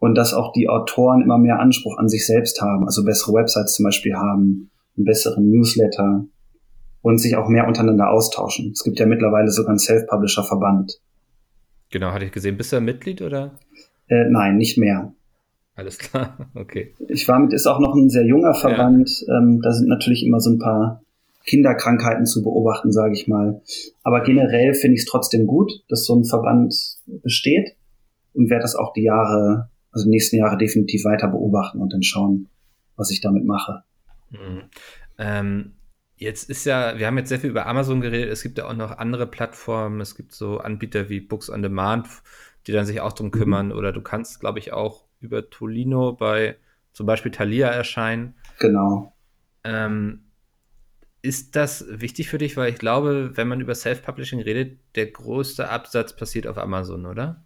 und 0.00 0.16
dass 0.16 0.34
auch 0.34 0.52
die 0.52 0.68
Autoren 0.68 1.22
immer 1.22 1.38
mehr 1.38 1.60
Anspruch 1.60 1.96
an 1.98 2.08
sich 2.08 2.26
selbst 2.26 2.60
haben, 2.60 2.84
also 2.86 3.04
bessere 3.04 3.34
Websites 3.34 3.74
zum 3.74 3.84
Beispiel 3.84 4.14
haben, 4.14 4.70
einen 4.96 5.04
besseren 5.04 5.50
Newsletter 5.50 6.26
und 7.02 7.18
sich 7.18 7.36
auch 7.36 7.48
mehr 7.48 7.68
untereinander 7.68 8.10
austauschen. 8.10 8.72
Es 8.72 8.82
gibt 8.82 8.98
ja 8.98 9.06
mittlerweile 9.06 9.50
sogar 9.50 9.70
einen 9.70 9.78
Self-Publisher-Verband. 9.78 11.00
Genau, 11.90 12.10
hatte 12.10 12.24
ich 12.24 12.32
gesehen. 12.32 12.56
Bist 12.56 12.72
du 12.72 12.76
ein 12.76 12.84
Mitglied 12.84 13.22
oder? 13.22 13.58
Äh, 14.08 14.24
nein, 14.28 14.56
nicht 14.56 14.76
mehr. 14.78 15.12
Alles 15.74 15.98
klar, 15.98 16.50
okay. 16.54 16.94
Ich 17.08 17.26
war 17.28 17.38
mit, 17.38 17.52
ist 17.52 17.66
auch 17.66 17.80
noch 17.80 17.94
ein 17.94 18.10
sehr 18.10 18.24
junger 18.24 18.54
Verband. 18.54 19.08
Ja. 19.26 19.38
Ähm, 19.38 19.60
da 19.62 19.72
sind 19.72 19.88
natürlich 19.88 20.24
immer 20.24 20.40
so 20.40 20.50
ein 20.50 20.58
paar 20.58 21.02
Kinderkrankheiten 21.46 22.26
zu 22.26 22.42
beobachten, 22.42 22.92
sage 22.92 23.14
ich 23.14 23.28
mal. 23.28 23.62
Aber 24.02 24.22
generell 24.22 24.74
finde 24.74 24.94
ich 24.94 25.02
es 25.02 25.06
trotzdem 25.06 25.46
gut, 25.46 25.72
dass 25.88 26.04
so 26.04 26.14
ein 26.14 26.24
Verband 26.24 26.74
besteht 27.06 27.76
und 28.34 28.50
werde 28.50 28.62
das 28.62 28.76
auch 28.76 28.92
die 28.92 29.02
Jahre, 29.02 29.70
also 29.92 30.04
die 30.04 30.10
nächsten 30.10 30.36
Jahre 30.36 30.56
definitiv 30.56 31.04
weiter 31.04 31.28
beobachten 31.28 31.80
und 31.80 31.92
dann 31.92 32.02
schauen, 32.02 32.48
was 32.96 33.10
ich 33.10 33.20
damit 33.20 33.44
mache. 33.44 33.82
Mhm. 34.30 34.62
Ähm, 35.18 35.72
jetzt 36.16 36.48
ist 36.50 36.64
ja, 36.66 36.98
wir 36.98 37.06
haben 37.06 37.18
jetzt 37.18 37.28
sehr 37.28 37.40
viel 37.40 37.50
über 37.50 37.66
Amazon 37.66 38.00
geredet, 38.00 38.30
es 38.30 38.42
gibt 38.42 38.58
ja 38.58 38.66
auch 38.66 38.74
noch 38.74 38.98
andere 38.98 39.26
Plattformen, 39.26 40.00
es 40.00 40.14
gibt 40.14 40.32
so 40.32 40.58
Anbieter 40.58 41.08
wie 41.08 41.20
Books 41.20 41.50
on 41.50 41.62
Demand, 41.62 42.08
die 42.66 42.72
dann 42.72 42.86
sich 42.86 43.00
auch 43.00 43.12
drum 43.12 43.28
mhm. 43.28 43.32
kümmern, 43.32 43.66
mhm. 43.66 43.72
oder 43.72 43.92
du 43.92 44.02
kannst, 44.02 44.40
glaube 44.40 44.58
ich, 44.58 44.72
auch 44.72 45.04
über 45.20 45.48
Tolino 45.50 46.12
bei 46.12 46.56
zum 46.92 47.06
Beispiel 47.06 47.32
Thalia 47.32 47.68
erscheinen. 47.68 48.34
Genau. 48.58 49.14
Ähm, 49.64 50.24
ist 51.22 51.56
das 51.56 51.84
wichtig 51.88 52.28
für 52.28 52.38
dich? 52.38 52.56
Weil 52.56 52.72
ich 52.72 52.78
glaube, 52.78 53.32
wenn 53.34 53.48
man 53.48 53.60
über 53.60 53.74
Self-Publishing 53.74 54.40
redet, 54.40 54.78
der 54.94 55.06
größte 55.06 55.68
Absatz 55.68 56.16
passiert 56.16 56.46
auf 56.46 56.58
Amazon, 56.58 57.06
oder? 57.06 57.44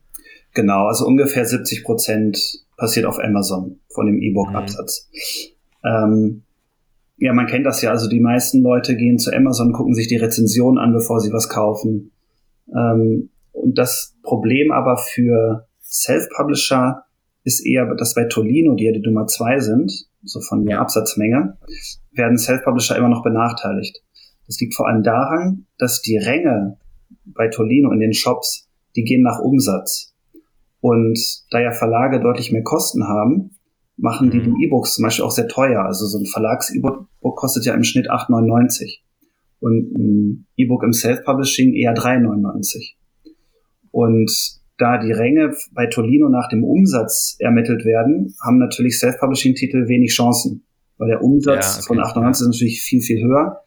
Genau, 0.54 0.86
also 0.86 1.04
ungefähr 1.06 1.44
70 1.44 1.84
Prozent 1.84 2.64
passiert 2.76 3.06
auf 3.06 3.18
Amazon 3.18 3.80
von 3.88 4.06
dem 4.06 4.20
E-Book-Absatz. 4.22 5.10
Mhm. 5.82 5.88
Ähm, 5.88 6.42
ja, 7.16 7.32
man 7.32 7.46
kennt 7.46 7.66
das 7.66 7.82
ja. 7.82 7.90
Also 7.90 8.08
die 8.08 8.20
meisten 8.20 8.62
Leute 8.62 8.96
gehen 8.96 9.18
zu 9.18 9.32
Amazon, 9.32 9.72
gucken 9.72 9.94
sich 9.94 10.08
die 10.08 10.16
Rezension 10.16 10.78
an, 10.78 10.92
bevor 10.92 11.20
sie 11.20 11.32
was 11.32 11.48
kaufen. 11.48 12.12
Ähm, 12.68 13.30
und 13.52 13.78
das 13.78 14.14
Problem 14.22 14.72
aber 14.72 14.96
für 14.96 15.66
Self-Publisher 15.82 17.04
ist 17.44 17.64
eher, 17.64 17.94
dass 17.94 18.14
bei 18.14 18.24
Tolino, 18.24 18.74
die 18.74 18.84
ja 18.84 18.92
die 18.92 19.00
Nummer 19.00 19.26
zwei 19.26 19.60
sind, 19.60 19.92
so 20.22 20.40
von 20.40 20.64
der 20.64 20.80
Absatzmenge, 20.80 21.58
werden 22.12 22.38
Self-Publisher 22.38 22.96
immer 22.96 23.08
noch 23.08 23.22
benachteiligt. 23.22 24.02
Das 24.46 24.58
liegt 24.60 24.74
vor 24.74 24.88
allem 24.88 25.02
daran, 25.02 25.66
dass 25.78 26.00
die 26.00 26.16
Ränge 26.16 26.78
bei 27.24 27.48
Tolino 27.48 27.92
in 27.92 28.00
den 28.00 28.14
Shops, 28.14 28.68
die 28.96 29.04
gehen 29.04 29.22
nach 29.22 29.38
Umsatz. 29.40 30.13
Und 30.84 31.18
da 31.50 31.62
ja 31.62 31.72
Verlage 31.72 32.20
deutlich 32.20 32.52
mehr 32.52 32.62
Kosten 32.62 33.08
haben, 33.08 33.56
machen 33.96 34.30
die 34.30 34.36
mhm. 34.36 34.54
die 34.54 34.66
E-Books 34.66 34.96
zum 34.96 35.04
Beispiel 35.04 35.24
auch 35.24 35.30
sehr 35.30 35.48
teuer. 35.48 35.82
Also 35.82 36.04
so 36.04 36.18
ein 36.18 36.26
Verlags-E-Book 36.26 37.36
kostet 37.36 37.64
ja 37.64 37.72
im 37.72 37.84
Schnitt 37.84 38.10
8,99 38.10 38.98
und 39.60 39.94
ein 39.96 40.46
E-Book 40.58 40.82
im 40.82 40.92
Self-Publishing 40.92 41.72
eher 41.72 41.94
3,99. 41.94 42.96
Und 43.92 44.30
da 44.76 44.98
die 44.98 45.12
Ränge 45.12 45.54
bei 45.72 45.86
Tolino 45.86 46.28
nach 46.28 46.50
dem 46.50 46.62
Umsatz 46.64 47.36
ermittelt 47.38 47.86
werden, 47.86 48.34
haben 48.44 48.58
natürlich 48.58 48.98
Self-Publishing-Titel 48.98 49.88
wenig 49.88 50.10
Chancen, 50.12 50.66
weil 50.98 51.08
der 51.08 51.22
Umsatz 51.22 51.76
ja, 51.76 51.78
okay, 51.78 51.86
von 51.86 52.00
98 52.00 52.20
ja. 52.44 52.50
ist 52.50 52.54
natürlich 52.54 52.82
viel, 52.82 53.00
viel 53.00 53.24
höher. 53.24 53.62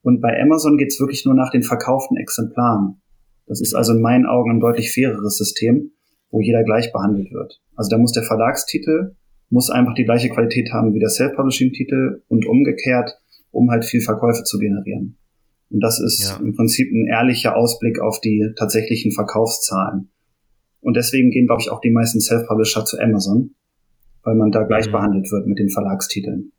Und 0.00 0.22
bei 0.22 0.40
Amazon 0.40 0.78
geht's 0.78 0.98
wirklich 0.98 1.26
nur 1.26 1.34
nach 1.34 1.50
den 1.50 1.62
verkauften 1.62 2.16
Exemplaren. 2.16 3.02
Das 3.46 3.60
ist 3.60 3.74
also 3.74 3.92
in 3.92 4.00
meinen 4.00 4.24
Augen 4.24 4.52
ein 4.52 4.60
deutlich 4.60 4.94
faireres 4.94 5.36
System, 5.36 5.90
wo 6.34 6.40
jeder 6.40 6.64
gleich 6.64 6.92
behandelt 6.92 7.32
wird. 7.32 7.60
Also 7.76 7.90
da 7.90 7.96
muss 7.96 8.10
der 8.10 8.24
Verlagstitel 8.24 9.14
muss 9.50 9.70
einfach 9.70 9.94
die 9.94 10.04
gleiche 10.04 10.30
Qualität 10.30 10.72
haben 10.72 10.94
wie 10.94 10.98
der 10.98 11.10
Self-Publishing-Titel 11.10 12.22
und 12.26 12.44
umgekehrt, 12.44 13.16
um 13.52 13.70
halt 13.70 13.84
viel 13.84 14.00
Verkäufe 14.00 14.42
zu 14.42 14.58
generieren. 14.58 15.16
Und 15.70 15.80
das 15.80 16.00
ist 16.00 16.28
ja. 16.28 16.44
im 16.44 16.56
Prinzip 16.56 16.90
ein 16.92 17.06
ehrlicher 17.06 17.56
Ausblick 17.56 18.00
auf 18.00 18.20
die 18.20 18.52
tatsächlichen 18.58 19.12
Verkaufszahlen. 19.12 20.10
Und 20.80 20.96
deswegen 20.96 21.30
gehen, 21.30 21.46
glaube 21.46 21.62
ich, 21.62 21.70
auch 21.70 21.80
die 21.80 21.92
meisten 21.92 22.20
Self-Publisher 22.20 22.84
zu 22.84 22.98
Amazon, 22.98 23.54
weil 24.24 24.34
man 24.34 24.50
da 24.50 24.64
gleich 24.64 24.88
mhm. 24.88 24.92
behandelt 24.92 25.30
wird 25.30 25.46
mit 25.46 25.60
den 25.60 25.70
Verlagstiteln. 25.70 26.50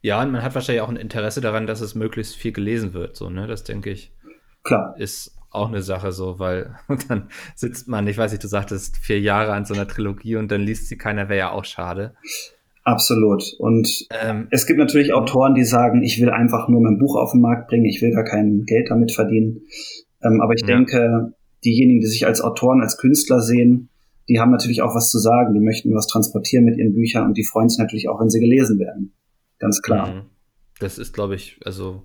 Ja, 0.00 0.20
und 0.20 0.32
man 0.32 0.42
hat 0.42 0.56
wahrscheinlich 0.56 0.82
auch 0.82 0.88
ein 0.88 0.96
Interesse 0.96 1.40
daran, 1.40 1.68
dass 1.68 1.80
es 1.80 1.94
möglichst 1.94 2.34
viel 2.34 2.52
gelesen 2.52 2.92
wird, 2.92 3.14
so, 3.14 3.30
ne? 3.30 3.46
Das 3.46 3.62
denke 3.62 3.90
ich. 3.90 4.12
Klar. 4.64 4.96
Ist 4.98 5.37
auch 5.50 5.68
eine 5.68 5.82
Sache 5.82 6.12
so, 6.12 6.38
weil 6.38 6.76
dann 7.08 7.28
sitzt 7.54 7.88
man, 7.88 8.06
ich 8.06 8.18
weiß 8.18 8.32
nicht, 8.32 8.44
du 8.44 8.48
sagtest 8.48 8.96
vier 8.96 9.20
Jahre 9.20 9.52
an 9.52 9.64
so 9.64 9.74
einer 9.74 9.88
Trilogie 9.88 10.36
und 10.36 10.50
dann 10.50 10.62
liest 10.62 10.88
sie 10.88 10.96
keiner, 10.96 11.28
wäre 11.28 11.38
ja 11.38 11.50
auch 11.50 11.64
schade. 11.64 12.14
Absolut. 12.84 13.42
Und 13.58 14.06
ähm, 14.22 14.48
es 14.50 14.66
gibt 14.66 14.78
natürlich 14.78 15.12
Autoren, 15.12 15.54
die 15.54 15.64
sagen, 15.64 16.02
ich 16.02 16.20
will 16.20 16.30
einfach 16.30 16.68
nur 16.68 16.80
mein 16.80 16.98
Buch 16.98 17.16
auf 17.16 17.32
den 17.32 17.42
Markt 17.42 17.68
bringen, 17.68 17.84
ich 17.84 18.00
will 18.00 18.12
gar 18.12 18.24
kein 18.24 18.64
Geld 18.64 18.90
damit 18.90 19.12
verdienen. 19.12 19.60
Ähm, 20.22 20.40
aber 20.40 20.54
ich 20.54 20.62
ja. 20.62 20.68
denke, 20.68 21.34
diejenigen, 21.64 22.00
die 22.00 22.06
sich 22.06 22.26
als 22.26 22.40
Autoren, 22.40 22.80
als 22.80 22.96
Künstler 22.96 23.42
sehen, 23.42 23.90
die 24.28 24.40
haben 24.40 24.50
natürlich 24.50 24.82
auch 24.82 24.94
was 24.94 25.10
zu 25.10 25.18
sagen, 25.18 25.54
die 25.54 25.60
möchten 25.60 25.94
was 25.94 26.06
transportieren 26.06 26.64
mit 26.64 26.76
ihren 26.76 26.94
Büchern 26.94 27.26
und 27.26 27.36
die 27.36 27.44
freuen 27.44 27.68
sich 27.68 27.78
natürlich 27.78 28.08
auch, 28.08 28.20
wenn 28.20 28.30
sie 28.30 28.40
gelesen 28.40 28.78
werden. 28.78 29.12
Ganz 29.58 29.82
klar. 29.82 30.14
Mhm. 30.14 30.22
Das 30.80 30.98
ist, 30.98 31.12
glaube 31.12 31.34
ich, 31.34 31.58
also 31.64 32.04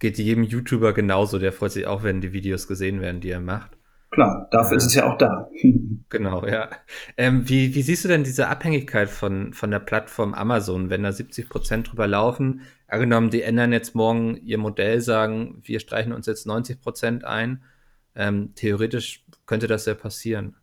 geht 0.00 0.18
jedem 0.18 0.42
YouTuber 0.42 0.92
genauso, 0.92 1.38
der 1.38 1.52
freut 1.52 1.72
sich 1.72 1.86
auch, 1.86 2.02
wenn 2.02 2.20
die 2.20 2.32
Videos 2.32 2.66
gesehen 2.66 3.00
werden, 3.00 3.20
die 3.20 3.30
er 3.30 3.40
macht. 3.40 3.76
Klar, 4.10 4.48
dafür 4.50 4.72
ja. 4.72 4.76
ist 4.78 4.86
es 4.86 4.94
ja 4.94 5.10
auch 5.10 5.18
da. 5.18 5.48
genau, 6.08 6.44
ja. 6.44 6.68
Ähm, 7.16 7.48
wie, 7.48 7.74
wie 7.76 7.82
siehst 7.82 8.04
du 8.04 8.08
denn 8.08 8.24
diese 8.24 8.48
Abhängigkeit 8.48 9.08
von, 9.08 9.52
von 9.52 9.70
der 9.70 9.78
Plattform 9.78 10.34
Amazon, 10.34 10.90
wenn 10.90 11.04
da 11.04 11.12
70 11.12 11.48
Prozent 11.48 11.90
drüber 11.90 12.08
laufen? 12.08 12.62
Angenommen, 12.88 13.30
die 13.30 13.42
ändern 13.42 13.72
jetzt 13.72 13.94
morgen 13.94 14.36
ihr 14.44 14.58
Modell, 14.58 15.00
sagen, 15.00 15.60
wir 15.62 15.78
streichen 15.78 16.12
uns 16.12 16.26
jetzt 16.26 16.44
90 16.44 16.80
Prozent 16.80 17.24
ein. 17.24 17.62
Ähm, 18.16 18.52
theoretisch 18.56 19.24
könnte 19.46 19.68
das 19.68 19.86
ja 19.86 19.94
passieren. 19.94 20.56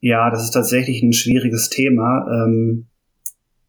Ja, 0.00 0.28
das 0.28 0.44
ist 0.44 0.50
tatsächlich 0.50 1.02
ein 1.02 1.14
schwieriges 1.14 1.70
Thema. 1.70 2.26
Ähm, 2.30 2.88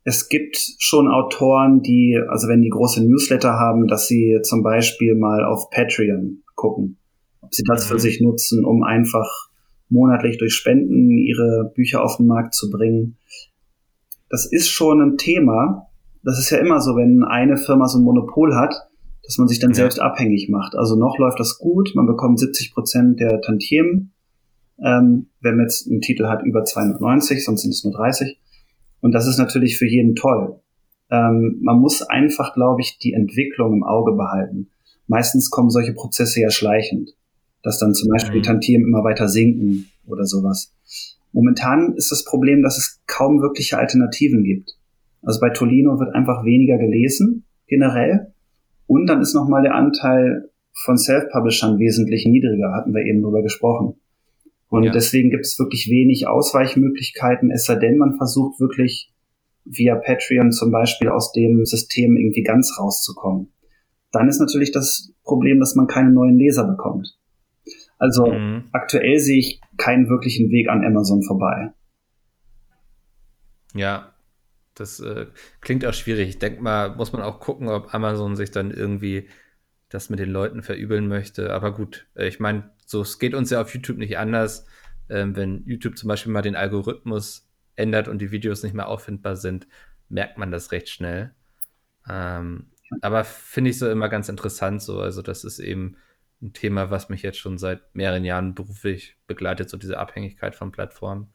es 0.05 0.29
gibt 0.29 0.57
schon 0.79 1.09
Autoren, 1.09 1.81
die, 1.81 2.17
also 2.29 2.47
wenn 2.47 2.61
die 2.61 2.69
große 2.69 3.03
Newsletter 3.03 3.53
haben, 3.53 3.87
dass 3.87 4.07
sie 4.07 4.39
zum 4.43 4.63
Beispiel 4.63 5.15
mal 5.15 5.43
auf 5.43 5.69
Patreon 5.69 6.43
gucken 6.55 6.97
ob 7.45 7.53
sie 7.53 7.63
das 7.63 7.85
für 7.85 7.95
mhm. 7.95 7.99
sich 7.99 8.21
nutzen, 8.21 8.65
um 8.65 8.83
einfach 8.83 9.49
monatlich 9.89 10.37
durch 10.37 10.53
Spenden 10.53 11.11
ihre 11.17 11.71
Bücher 11.75 12.03
auf 12.03 12.17
den 12.17 12.25
Markt 12.25 12.55
zu 12.55 12.69
bringen. 12.71 13.17
Das 14.29 14.51
ist 14.51 14.69
schon 14.69 15.01
ein 15.01 15.17
Thema. 15.17 15.87
Das 16.23 16.39
ist 16.39 16.49
ja 16.49 16.57
immer 16.57 16.81
so, 16.81 16.95
wenn 16.95 17.23
eine 17.23 17.57
Firma 17.57 17.87
so 17.87 17.99
ein 17.99 18.03
Monopol 18.03 18.55
hat, 18.55 18.73
dass 19.23 19.37
man 19.37 19.47
sich 19.47 19.59
dann 19.59 19.71
ja. 19.71 19.75
selbst 19.75 19.99
abhängig 19.99 20.49
macht. 20.49 20.75
Also 20.75 20.95
noch 20.95 21.17
läuft 21.19 21.39
das 21.39 21.59
gut, 21.59 21.91
man 21.93 22.07
bekommt 22.07 22.39
70 22.39 22.73
Prozent 22.73 23.19
der 23.19 23.41
Tantiemen. 23.41 24.11
Ähm, 24.83 25.27
wenn 25.39 25.55
man 25.55 25.65
jetzt 25.65 25.87
einen 25.87 26.01
Titel 26.01 26.25
hat 26.25 26.43
über 26.43 26.63
290, 26.63 27.45
sonst 27.45 27.61
sind 27.61 27.71
es 27.71 27.83
nur 27.83 27.93
30. 27.93 28.39
Und 29.05 29.11
das 29.11 29.27
ist 29.27 29.37
natürlich 29.37 29.77
für 29.77 29.87
jeden 29.87 30.15
toll. 30.15 30.59
Ähm, 31.11 31.59
man 31.61 31.79
muss 31.79 32.01
einfach, 32.01 32.53
glaube 32.53 32.81
ich, 32.81 32.97
die 32.97 33.13
Entwicklung 33.13 33.73
im 33.73 33.83
Auge 33.83 34.13
behalten. 34.13 34.69
Meistens 35.07 35.51
kommen 35.51 35.69
solche 35.69 35.93
Prozesse 35.93 36.41
ja 36.41 36.49
schleichend 36.49 37.11
dass 37.65 37.79
dann 37.79 37.95
zum 37.95 38.09
Beispiel 38.09 38.39
mhm. 38.39 38.43
Tantiemen 38.43 38.87
immer 38.87 39.03
weiter 39.03 39.27
sinken 39.27 39.87
oder 40.05 40.23
sowas. 40.25 40.71
Momentan 41.33 41.95
ist 41.97 42.11
das 42.11 42.23
Problem, 42.23 42.61
dass 42.61 42.77
es 42.77 43.01
kaum 43.07 43.41
wirkliche 43.41 43.77
Alternativen 43.77 44.43
gibt. 44.43 44.77
Also 45.23 45.39
bei 45.41 45.49
Tolino 45.49 45.99
wird 45.99 46.13
einfach 46.13 46.45
weniger 46.45 46.77
gelesen, 46.77 47.43
generell. 47.67 48.33
Und 48.85 49.07
dann 49.07 49.19
ist 49.19 49.33
nochmal 49.33 49.63
der 49.63 49.73
Anteil 49.73 50.51
von 50.83 50.97
Self-Publishern 50.97 51.79
wesentlich 51.79 52.27
niedriger, 52.27 52.71
hatten 52.73 52.93
wir 52.93 53.03
eben 53.03 53.23
drüber 53.23 53.41
gesprochen. 53.41 53.95
Und 54.69 54.83
ja. 54.83 54.91
deswegen 54.91 55.29
gibt 55.29 55.45
es 55.45 55.59
wirklich 55.59 55.89
wenig 55.89 56.27
Ausweichmöglichkeiten, 56.27 57.51
es 57.51 57.65
sei 57.65 57.75
denn, 57.75 57.97
man 57.97 58.17
versucht 58.17 58.59
wirklich 58.59 59.11
via 59.63 59.95
Patreon 59.95 60.51
zum 60.51 60.71
Beispiel 60.71 61.09
aus 61.09 61.31
dem 61.31 61.65
System 61.65 62.17
irgendwie 62.17 62.43
ganz 62.43 62.77
rauszukommen. 62.79 63.51
Dann 64.11 64.27
ist 64.27 64.39
natürlich 64.39 64.71
das 64.71 65.13
Problem, 65.23 65.59
dass 65.59 65.75
man 65.75 65.87
keine 65.87 66.11
neuen 66.11 66.37
Leser 66.37 66.65
bekommt. 66.65 67.17
Also 67.97 68.27
mhm. 68.27 68.65
aktuell 68.71 69.19
sehe 69.19 69.39
ich 69.39 69.61
keinen 69.77 70.09
wirklichen 70.09 70.51
Weg 70.51 70.69
an 70.69 70.85
Amazon 70.85 71.23
vorbei. 71.23 71.71
Ja, 73.73 74.13
das 74.75 74.99
äh, 74.99 75.27
klingt 75.61 75.85
auch 75.85 75.93
schwierig. 75.93 76.29
Ich 76.29 76.39
denke 76.39 76.61
mal, 76.61 76.95
muss 76.95 77.13
man 77.13 77.21
auch 77.21 77.39
gucken, 77.39 77.67
ob 77.67 77.93
Amazon 77.93 78.35
sich 78.35 78.51
dann 78.51 78.71
irgendwie 78.71 79.27
das 79.89 80.09
mit 80.09 80.19
den 80.19 80.29
Leuten 80.29 80.63
verübeln 80.63 81.07
möchte. 81.07 81.53
Aber 81.53 81.73
gut, 81.73 82.07
äh, 82.15 82.27
ich 82.27 82.39
meine, 82.39 82.71
so 82.85 83.01
es 83.01 83.19
geht 83.19 83.33
uns 83.33 83.49
ja 83.49 83.61
auf 83.61 83.73
YouTube 83.73 83.97
nicht 83.97 84.17
anders. 84.17 84.65
Ähm, 85.09 85.35
wenn 85.35 85.63
YouTube 85.65 85.97
zum 85.97 86.07
Beispiel 86.07 86.31
mal 86.31 86.41
den 86.41 86.55
Algorithmus 86.55 87.49
ändert 87.75 88.07
und 88.07 88.19
die 88.19 88.31
Videos 88.31 88.63
nicht 88.63 88.73
mehr 88.73 88.87
auffindbar 88.87 89.35
sind, 89.35 89.67
merkt 90.09 90.37
man 90.37 90.51
das 90.51 90.71
recht 90.71 90.89
schnell. 90.89 91.33
Ähm, 92.09 92.67
aber 93.01 93.23
finde 93.23 93.71
ich 93.71 93.79
so 93.79 93.89
immer 93.89 94.09
ganz 94.09 94.29
interessant 94.29 94.81
so. 94.81 94.99
Also 94.99 95.21
das 95.21 95.43
ist 95.43 95.59
eben 95.59 95.97
ein 96.41 96.53
Thema, 96.53 96.91
was 96.91 97.09
mich 97.09 97.23
jetzt 97.23 97.37
schon 97.37 97.57
seit 97.57 97.95
mehreren 97.95 98.23
Jahren 98.23 98.55
beruflich 98.55 99.17
begleitet, 99.27 99.69
so 99.69 99.77
diese 99.77 99.97
Abhängigkeit 99.97 100.55
von 100.55 100.71
Plattformen. 100.71 101.27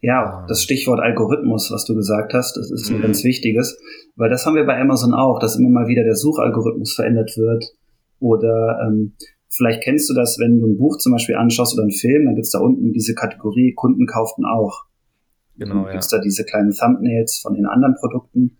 Ja, 0.00 0.40
ähm. 0.40 0.46
das 0.48 0.62
Stichwort 0.62 1.00
Algorithmus, 1.00 1.70
was 1.70 1.84
du 1.84 1.94
gesagt 1.94 2.34
hast, 2.34 2.56
das 2.56 2.70
ist 2.70 2.90
ein 2.90 2.98
mhm. 2.98 3.02
ganz 3.02 3.22
wichtiges, 3.24 3.80
weil 4.16 4.30
das 4.30 4.44
haben 4.44 4.56
wir 4.56 4.66
bei 4.66 4.80
Amazon 4.80 5.14
auch, 5.14 5.38
dass 5.38 5.56
immer 5.56 5.70
mal 5.70 5.88
wieder 5.88 6.02
der 6.02 6.16
Suchalgorithmus 6.16 6.94
verändert 6.94 7.36
wird. 7.36 7.64
Oder 8.20 8.80
ähm, 8.84 9.12
vielleicht 9.48 9.82
kennst 9.82 10.08
du 10.10 10.14
das, 10.14 10.38
wenn 10.38 10.60
du 10.60 10.66
ein 10.66 10.78
Buch 10.78 10.98
zum 10.98 11.12
Beispiel 11.12 11.36
anschaust 11.36 11.74
oder 11.74 11.82
einen 11.82 11.92
Film, 11.92 12.26
dann 12.26 12.34
gibt's 12.34 12.50
da 12.50 12.58
unten 12.58 12.92
diese 12.92 13.14
Kategorie 13.14 13.74
Kunden 13.74 14.06
kauften 14.06 14.44
auch. 14.44 14.84
Genau. 15.56 15.84
Dann 15.84 15.92
gibt's 15.92 16.10
ja. 16.10 16.18
da 16.18 16.22
diese 16.22 16.44
kleinen 16.44 16.72
Thumbnails 16.72 17.38
von 17.38 17.54
den 17.54 17.66
anderen 17.66 17.94
Produkten. 17.96 18.58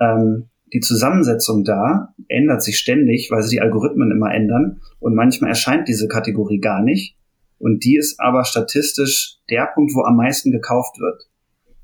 Ähm, 0.00 0.48
die 0.72 0.80
Zusammensetzung 0.80 1.64
da 1.64 2.14
ändert 2.28 2.62
sich 2.62 2.78
ständig, 2.78 3.30
weil 3.30 3.42
sich 3.42 3.52
die 3.52 3.60
Algorithmen 3.60 4.10
immer 4.10 4.32
ändern 4.32 4.80
und 4.98 5.14
manchmal 5.14 5.50
erscheint 5.50 5.88
diese 5.88 6.08
Kategorie 6.08 6.58
gar 6.58 6.82
nicht. 6.82 7.16
Und 7.58 7.84
die 7.84 7.96
ist 7.96 8.20
aber 8.20 8.44
statistisch 8.44 9.38
der 9.48 9.68
Punkt, 9.74 9.94
wo 9.94 10.02
am 10.02 10.16
meisten 10.16 10.50
gekauft 10.50 10.98
wird. 10.98 11.28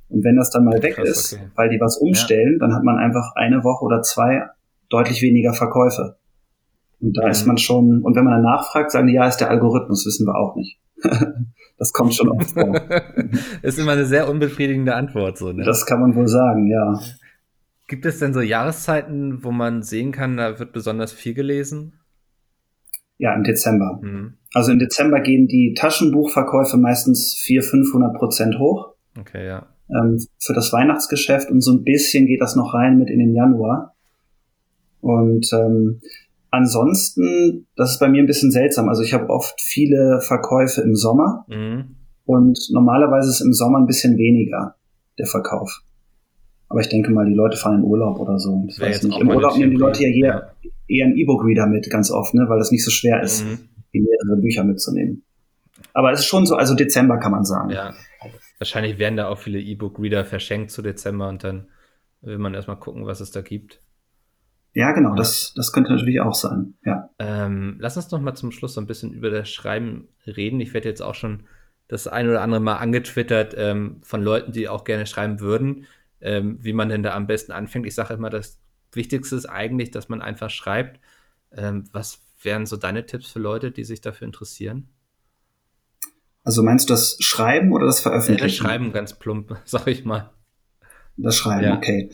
Und 0.09 0.25
wenn 0.25 0.37
das 0.37 0.51
dann 0.51 0.65
mal 0.65 0.83
weg 0.83 0.97
Krass, 0.97 1.09
ist, 1.09 1.33
okay. 1.35 1.51
weil 1.55 1.71
die 1.71 1.81
was 1.81 1.97
umstellen, 1.97 2.55
ja. 2.55 2.59
dann 2.59 2.75
hat 2.75 2.83
man 2.83 2.99
einfach 2.99 3.33
eine 3.35 3.65
Woche 3.65 3.85
oder 3.85 4.03
zwei 4.03 4.43
deutlich 4.91 5.23
weniger 5.23 5.55
Verkäufe. 5.55 6.17
Und 7.03 7.19
da 7.19 7.25
mhm. 7.25 7.31
ist 7.31 7.47
man 7.47 7.59
schon, 7.59 8.01
und 8.03 8.15
wenn 8.15 8.25
man 8.25 8.35
dann 8.35 8.43
nachfragt, 8.43 8.93
sagen 8.93 9.09
die, 9.09 9.15
ja, 9.15 9.27
ist 9.27 9.39
der 9.39 9.51
Algorithmus, 9.51 10.07
wissen 10.07 10.27
wir 10.27 10.37
auch 10.37 10.55
nicht. 10.55 10.79
das 11.79 11.93
kommt 11.93 12.15
schon 12.15 12.29
oft 12.29 12.53
vor. 12.53 12.81
ist 13.63 13.79
immer 13.79 13.93
eine 13.93 14.07
sehr 14.07 14.31
unbefriedigende 14.31 14.95
Antwort, 14.95 15.37
so, 15.37 15.53
ne? 15.53 15.65
Das 15.65 15.85
kann 15.85 16.01
man 16.01 16.15
wohl 16.15 16.29
sagen, 16.29 16.69
ja. 16.69 17.01
Gibt 17.89 18.07
es 18.07 18.21
denn 18.21 18.33
so 18.33 18.41
Jahreszeiten, 18.41 19.43
wo 19.43 19.51
man 19.51 19.83
sehen 19.83 20.13
kann, 20.13 20.37
da 20.37 20.61
wird 20.61 20.73
besonders 20.73 21.13
viel 21.13 21.35
gelesen? 21.35 21.95
Ja, 23.19 23.35
im 23.35 23.43
Dezember. 23.43 23.99
Mhm. 24.01 24.35
Also 24.55 24.71
im 24.71 24.79
Dezember 24.79 25.21
gehen 25.21 25.49
die 25.49 25.75
Taschenbuchverkäufe 25.77 26.77
meistens 26.77 27.35
400, 27.35 27.71
500 27.71 28.15
Prozent 28.15 28.59
hoch. 28.59 28.95
Okay, 29.19 29.47
ja. 29.47 29.67
Ähm, 29.91 30.25
für 30.39 30.55
das 30.55 30.73
Weihnachtsgeschäft 30.73 31.51
und 31.51 31.61
so 31.61 31.73
ein 31.73 31.83
bisschen 31.83 32.27
geht 32.27 32.41
das 32.41 32.55
noch 32.55 32.75
rein 32.75 32.99
mit 32.99 33.11
in 33.11 33.19
den 33.19 33.35
Januar. 33.35 33.95
Und 35.01 35.53
ähm, 35.53 36.01
ansonsten, 36.53 37.67
das 37.75 37.93
ist 37.93 37.99
bei 37.99 38.09
mir 38.09 38.23
ein 38.23 38.27
bisschen 38.27 38.53
seltsam. 38.53 38.89
Also 38.89 39.03
ich 39.03 39.13
habe 39.13 39.29
oft 39.31 39.61
viele 39.61 40.21
Verkäufe 40.21 40.83
im 40.83 40.95
Sommer 40.95 41.45
mhm. 41.49 41.97
und 42.25 42.59
normalerweise 42.71 43.31
ist 43.31 43.41
im 43.41 43.53
Sommer 43.53 43.79
ein 43.79 43.87
bisschen 43.87 44.17
weniger 44.17 44.77
der 45.19 45.27
Verkauf. 45.27 45.83
Aber 46.69 46.81
ich 46.81 46.89
denke 46.89 47.11
mal, 47.11 47.27
die 47.27 47.35
Leute 47.35 47.57
fahren 47.57 47.81
in 47.81 47.85
Urlaub 47.85 48.19
oder 48.19 48.39
so. 48.39 48.65
Ich 48.69 48.81
weiß 48.81 49.03
nicht. 49.03 49.21
Im 49.21 49.29
Urlaub 49.29 49.57
nehmen 49.57 49.73
die 49.73 49.77
Leute 49.77 50.05
ja 50.05 50.09
eher, 50.09 50.55
eher 50.89 51.07
einen 51.07 51.17
E-Book-Reader 51.17 51.67
mit, 51.67 51.91
ganz 51.91 52.11
oft, 52.11 52.33
ne? 52.35 52.45
weil 52.49 52.59
das 52.59 52.71
nicht 52.71 52.85
so 52.85 52.91
schwer 52.91 53.23
ist, 53.23 53.45
mhm. 53.45 53.69
die 53.93 54.01
mehrere 54.01 54.41
Bücher 54.41 54.65
mitzunehmen. 54.65 55.25
Aber 55.95 56.13
es 56.13 56.21
ist 56.21 56.27
schon 56.27 56.47
so, 56.47 56.55
also 56.55 56.75
Dezember 56.75 57.19
kann 57.19 57.33
man 57.33 57.45
sagen. 57.45 57.71
Ja, 57.71 57.93
wahrscheinlich 58.59 58.99
werden 58.99 59.17
da 59.17 59.29
auch 59.29 59.39
viele 59.39 59.61
E-Book-Reader 59.61 60.25
verschenkt 60.25 60.71
zu 60.71 60.81
Dezember 60.81 61.29
und 61.29 61.45
dann 61.45 61.67
will 62.23 62.39
man 62.39 62.55
erstmal 62.55 62.79
gucken, 62.79 63.05
was 63.05 63.21
es 63.21 63.33
da 63.33 63.43
gibt. 63.43 63.82
Ja, 64.75 64.93
genau, 64.93 65.15
das, 65.15 65.53
das 65.55 65.73
könnte 65.73 65.93
natürlich 65.93 66.21
auch 66.21 66.35
sein, 66.35 66.75
ja. 66.85 67.11
Ähm, 67.19 67.77
lass 67.79 67.97
uns 67.97 68.11
noch 68.11 68.21
mal 68.21 68.35
zum 68.35 68.53
Schluss 68.53 68.75
so 68.75 68.81
ein 68.81 68.87
bisschen 68.87 69.13
über 69.13 69.31
das 69.31 69.51
Schreiben 69.51 70.09
reden. 70.27 70.61
Ich 70.61 70.73
werde 70.73 70.89
jetzt 70.89 71.03
auch 71.03 71.15
schon 71.15 71.45
das 71.89 72.07
ein 72.07 72.29
oder 72.29 72.41
andere 72.41 72.61
Mal 72.61 72.77
angetwittert 72.77 73.55
ähm, 73.57 74.01
von 74.03 74.23
Leuten, 74.23 74.53
die 74.53 74.69
auch 74.69 74.85
gerne 74.85 75.07
schreiben 75.07 75.41
würden 75.41 75.87
ähm, 76.23 76.59
wie 76.61 76.73
man 76.73 76.89
denn 76.89 77.03
da 77.03 77.15
am 77.15 77.27
besten 77.27 77.53
anfängt. 77.53 77.87
Ich 77.87 77.95
sage 77.95 78.15
immer, 78.15 78.31
das 78.31 78.59
Wichtigste 78.93 79.37
ist 79.37 79.47
eigentlich, 79.47 79.91
dass 79.91 80.09
man 80.09 80.23
einfach 80.23 80.51
schreibt. 80.51 81.01
Ähm, 81.53 81.85
was 81.93 82.21
wären 82.43 82.67
so 82.67 82.77
deine 82.77 83.05
Tipps 83.07 83.31
für 83.31 83.41
Leute, 83.41 83.71
die 83.71 83.85
sich 83.85 84.01
dafür 84.01 84.27
interessieren? 84.27 84.89
Also 86.45 86.63
meinst 86.63 86.89
du 86.89 86.95
das 86.95 87.17
Schreiben 87.21 87.73
oder 87.73 87.87
das 87.87 88.01
Veröffentlichen? 88.01 88.47
das 88.47 88.55
Schreiben 88.55 88.93
ganz 88.93 89.15
plump, 89.15 89.57
sag 89.65 89.87
ich 89.87 90.05
mal. 90.05 90.31
Das 91.17 91.37
Schreiben, 91.37 91.65
ja. 91.65 91.77
okay. 91.77 92.11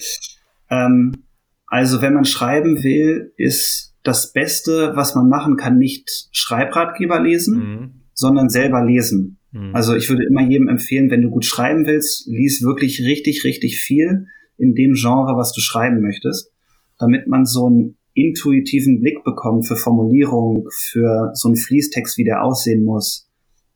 Ähm, 0.70 1.24
also 1.68 2.02
wenn 2.02 2.14
man 2.14 2.24
schreiben 2.24 2.82
will, 2.82 3.32
ist 3.36 3.94
das 4.02 4.32
Beste, 4.32 4.92
was 4.94 5.14
man 5.14 5.28
machen 5.28 5.56
kann, 5.56 5.78
nicht 5.78 6.28
Schreibratgeber 6.32 7.20
lesen, 7.20 7.58
mhm. 7.58 7.90
sondern 8.14 8.48
selber 8.48 8.84
lesen. 8.84 9.38
Mhm. 9.52 9.74
Also 9.74 9.94
ich 9.94 10.08
würde 10.08 10.24
immer 10.24 10.42
jedem 10.42 10.68
empfehlen, 10.68 11.10
wenn 11.10 11.22
du 11.22 11.30
gut 11.30 11.44
schreiben 11.44 11.86
willst, 11.86 12.26
lies 12.26 12.62
wirklich 12.62 13.02
richtig, 13.02 13.44
richtig 13.44 13.80
viel 13.80 14.26
in 14.56 14.74
dem 14.74 14.94
Genre, 14.94 15.36
was 15.36 15.52
du 15.52 15.60
schreiben 15.60 16.00
möchtest, 16.00 16.50
damit 16.98 17.26
man 17.26 17.44
so 17.44 17.66
einen 17.66 17.96
intuitiven 18.14 19.00
Blick 19.00 19.22
bekommt 19.22 19.68
für 19.68 19.76
Formulierung, 19.76 20.66
für 20.72 21.30
so 21.34 21.48
einen 21.48 21.56
Fließtext, 21.56 22.18
wie 22.18 22.24
der 22.24 22.42
aussehen 22.42 22.84
muss, 22.84 23.30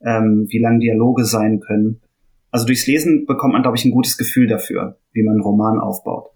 ähm, 0.05 0.47
wie 0.49 0.59
lang 0.59 0.81
Dialoge 0.81 1.25
sein 1.25 1.61
können. 1.61 2.01
Also 2.51 2.67
durchs 2.67 2.87
Lesen 2.87 3.27
bekommt 3.27 3.53
man, 3.53 3.63
glaube 3.63 3.77
ich, 3.77 3.85
ein 3.85 3.93
gutes 3.93 4.19
Gefühl 4.19 4.49
dafür, 4.49 4.99
wie 5.13 5.23
man 5.23 5.35
einen 5.35 5.43
Roman 5.43 5.79
aufbaut. 5.79 6.32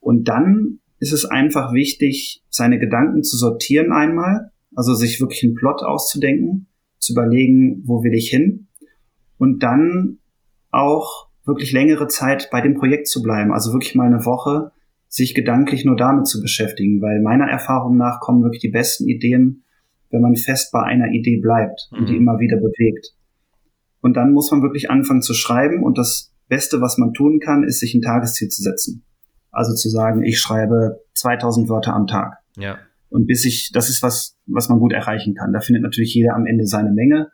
Und 0.00 0.28
dann 0.28 0.80
ist 0.98 1.12
es 1.12 1.24
einfach 1.24 1.72
wichtig, 1.72 2.42
seine 2.48 2.78
Gedanken 2.78 3.22
zu 3.22 3.36
sortieren 3.36 3.92
einmal, 3.92 4.50
also 4.74 4.94
sich 4.94 5.20
wirklich 5.20 5.42
einen 5.44 5.54
Plot 5.54 5.82
auszudenken 5.82 6.66
zu 6.98 7.12
überlegen, 7.12 7.82
wo 7.86 8.02
will 8.04 8.14
ich 8.14 8.28
hin 8.28 8.68
und 9.38 9.62
dann 9.62 10.18
auch 10.70 11.28
wirklich 11.44 11.72
längere 11.72 12.06
Zeit 12.08 12.48
bei 12.52 12.60
dem 12.60 12.74
Projekt 12.74 13.08
zu 13.08 13.22
bleiben, 13.22 13.52
also 13.52 13.72
wirklich 13.72 13.94
mal 13.94 14.06
eine 14.06 14.24
Woche 14.24 14.72
sich 15.08 15.34
gedanklich 15.34 15.84
nur 15.84 15.96
damit 15.96 16.28
zu 16.28 16.40
beschäftigen, 16.40 17.02
weil 17.02 17.20
meiner 17.20 17.46
Erfahrung 17.46 17.96
nach 17.96 18.20
kommen 18.20 18.42
wirklich 18.42 18.60
die 18.60 18.68
besten 18.68 19.08
Ideen, 19.08 19.64
wenn 20.10 20.20
man 20.20 20.36
fest 20.36 20.70
bei 20.72 20.82
einer 20.82 21.08
Idee 21.08 21.40
bleibt 21.40 21.88
und 21.90 22.08
die 22.08 22.12
Mhm. 22.12 22.18
immer 22.20 22.38
wieder 22.38 22.58
bewegt. 22.58 23.14
Und 24.00 24.16
dann 24.16 24.32
muss 24.32 24.50
man 24.50 24.62
wirklich 24.62 24.90
anfangen 24.90 25.22
zu 25.22 25.34
schreiben 25.34 25.82
und 25.82 25.98
das 25.98 26.32
Beste, 26.48 26.80
was 26.80 26.98
man 26.98 27.12
tun 27.12 27.40
kann, 27.40 27.64
ist, 27.64 27.80
sich 27.80 27.94
ein 27.94 28.02
Tagesziel 28.02 28.48
zu 28.48 28.62
setzen. 28.62 29.02
Also 29.50 29.74
zu 29.74 29.88
sagen, 29.88 30.22
ich 30.22 30.38
schreibe 30.38 31.00
2000 31.14 31.68
Wörter 31.68 31.94
am 31.94 32.06
Tag. 32.06 32.38
Ja. 32.56 32.78
Und 33.08 33.26
bis 33.26 33.44
ich, 33.44 33.70
das 33.72 33.88
ist 33.88 34.02
was, 34.02 34.36
was 34.46 34.68
man 34.68 34.78
gut 34.78 34.92
erreichen 34.92 35.34
kann. 35.34 35.52
Da 35.52 35.60
findet 35.60 35.82
natürlich 35.82 36.14
jeder 36.14 36.34
am 36.36 36.46
Ende 36.46 36.66
seine 36.66 36.92
Menge. 36.92 37.30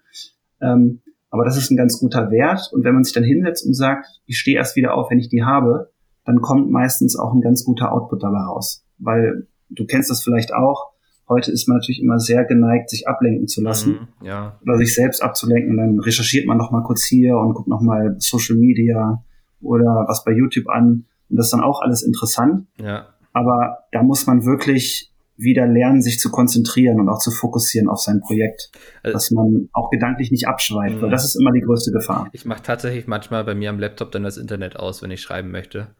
Ähm, 0.60 1.02
aber 1.30 1.44
das 1.44 1.56
ist 1.58 1.70
ein 1.70 1.76
ganz 1.76 1.98
guter 1.98 2.30
Wert. 2.30 2.70
Und 2.72 2.84
wenn 2.84 2.94
man 2.94 3.04
sich 3.04 3.12
dann 3.12 3.24
hinsetzt 3.24 3.66
und 3.66 3.74
sagt, 3.74 4.06
ich 4.24 4.38
stehe 4.38 4.56
erst 4.56 4.76
wieder 4.76 4.94
auf, 4.94 5.10
wenn 5.10 5.18
ich 5.18 5.28
die 5.28 5.42
habe, 5.44 5.90
dann 6.24 6.40
kommt 6.40 6.70
meistens 6.70 7.18
auch 7.18 7.34
ein 7.34 7.42
ganz 7.42 7.64
guter 7.64 7.92
Output 7.92 8.22
dabei 8.22 8.40
raus. 8.40 8.84
Weil 8.98 9.46
du 9.68 9.84
kennst 9.84 10.10
das 10.10 10.22
vielleicht 10.22 10.54
auch. 10.54 10.92
Heute 11.28 11.50
ist 11.50 11.68
man 11.68 11.76
natürlich 11.78 12.00
immer 12.00 12.20
sehr 12.20 12.44
geneigt, 12.44 12.88
sich 12.88 13.06
ablenken 13.08 13.48
zu 13.48 13.60
lassen 13.60 14.08
Mhm. 14.20 14.26
Ja. 14.26 14.58
oder 14.62 14.78
sich 14.78 14.94
selbst 14.94 15.22
abzulenken. 15.22 15.72
Und 15.72 15.76
dann 15.76 16.00
recherchiert 16.00 16.46
man 16.46 16.56
noch 16.56 16.70
mal 16.70 16.82
kurz 16.84 17.04
hier 17.04 17.36
und 17.36 17.52
guckt 17.54 17.68
noch 17.68 17.82
mal 17.82 18.14
Social 18.18 18.56
Media 18.56 19.22
oder 19.60 20.04
was 20.08 20.24
bei 20.24 20.32
YouTube 20.32 20.68
an. 20.68 21.04
Und 21.28 21.36
das 21.36 21.46
ist 21.46 21.52
dann 21.52 21.62
auch 21.62 21.80
alles 21.82 22.02
interessant. 22.02 22.66
Ja. 22.80 23.08
Aber 23.32 23.84
da 23.92 24.02
muss 24.02 24.26
man 24.26 24.44
wirklich 24.44 25.12
wieder 25.38 25.66
lernen, 25.66 26.00
sich 26.00 26.18
zu 26.18 26.30
konzentrieren 26.30 26.98
und 26.98 27.10
auch 27.10 27.18
zu 27.18 27.30
fokussieren 27.30 27.88
auf 27.88 27.98
sein 28.00 28.20
Projekt. 28.20 28.70
Also- 29.02 29.12
dass 29.14 29.30
man 29.30 29.68
auch 29.74 29.90
gedanklich 29.90 30.30
nicht 30.30 30.48
abschweift, 30.48 30.96
Mhm. 30.96 31.02
weil 31.02 31.10
das 31.10 31.24
ist 31.26 31.34
immer 31.38 31.52
die 31.52 31.60
größte 31.60 31.92
Gefahr. 31.92 32.28
Ich 32.32 32.46
mache 32.46 32.62
tatsächlich 32.62 33.06
manchmal 33.06 33.44
bei 33.44 33.54
mir 33.54 33.68
am 33.70 33.78
Laptop 33.78 34.12
dann 34.12 34.22
das 34.22 34.38
Internet 34.38 34.76
aus, 34.76 35.02
wenn 35.02 35.10
ich 35.10 35.20
schreiben 35.20 35.50
möchte. 35.50 35.94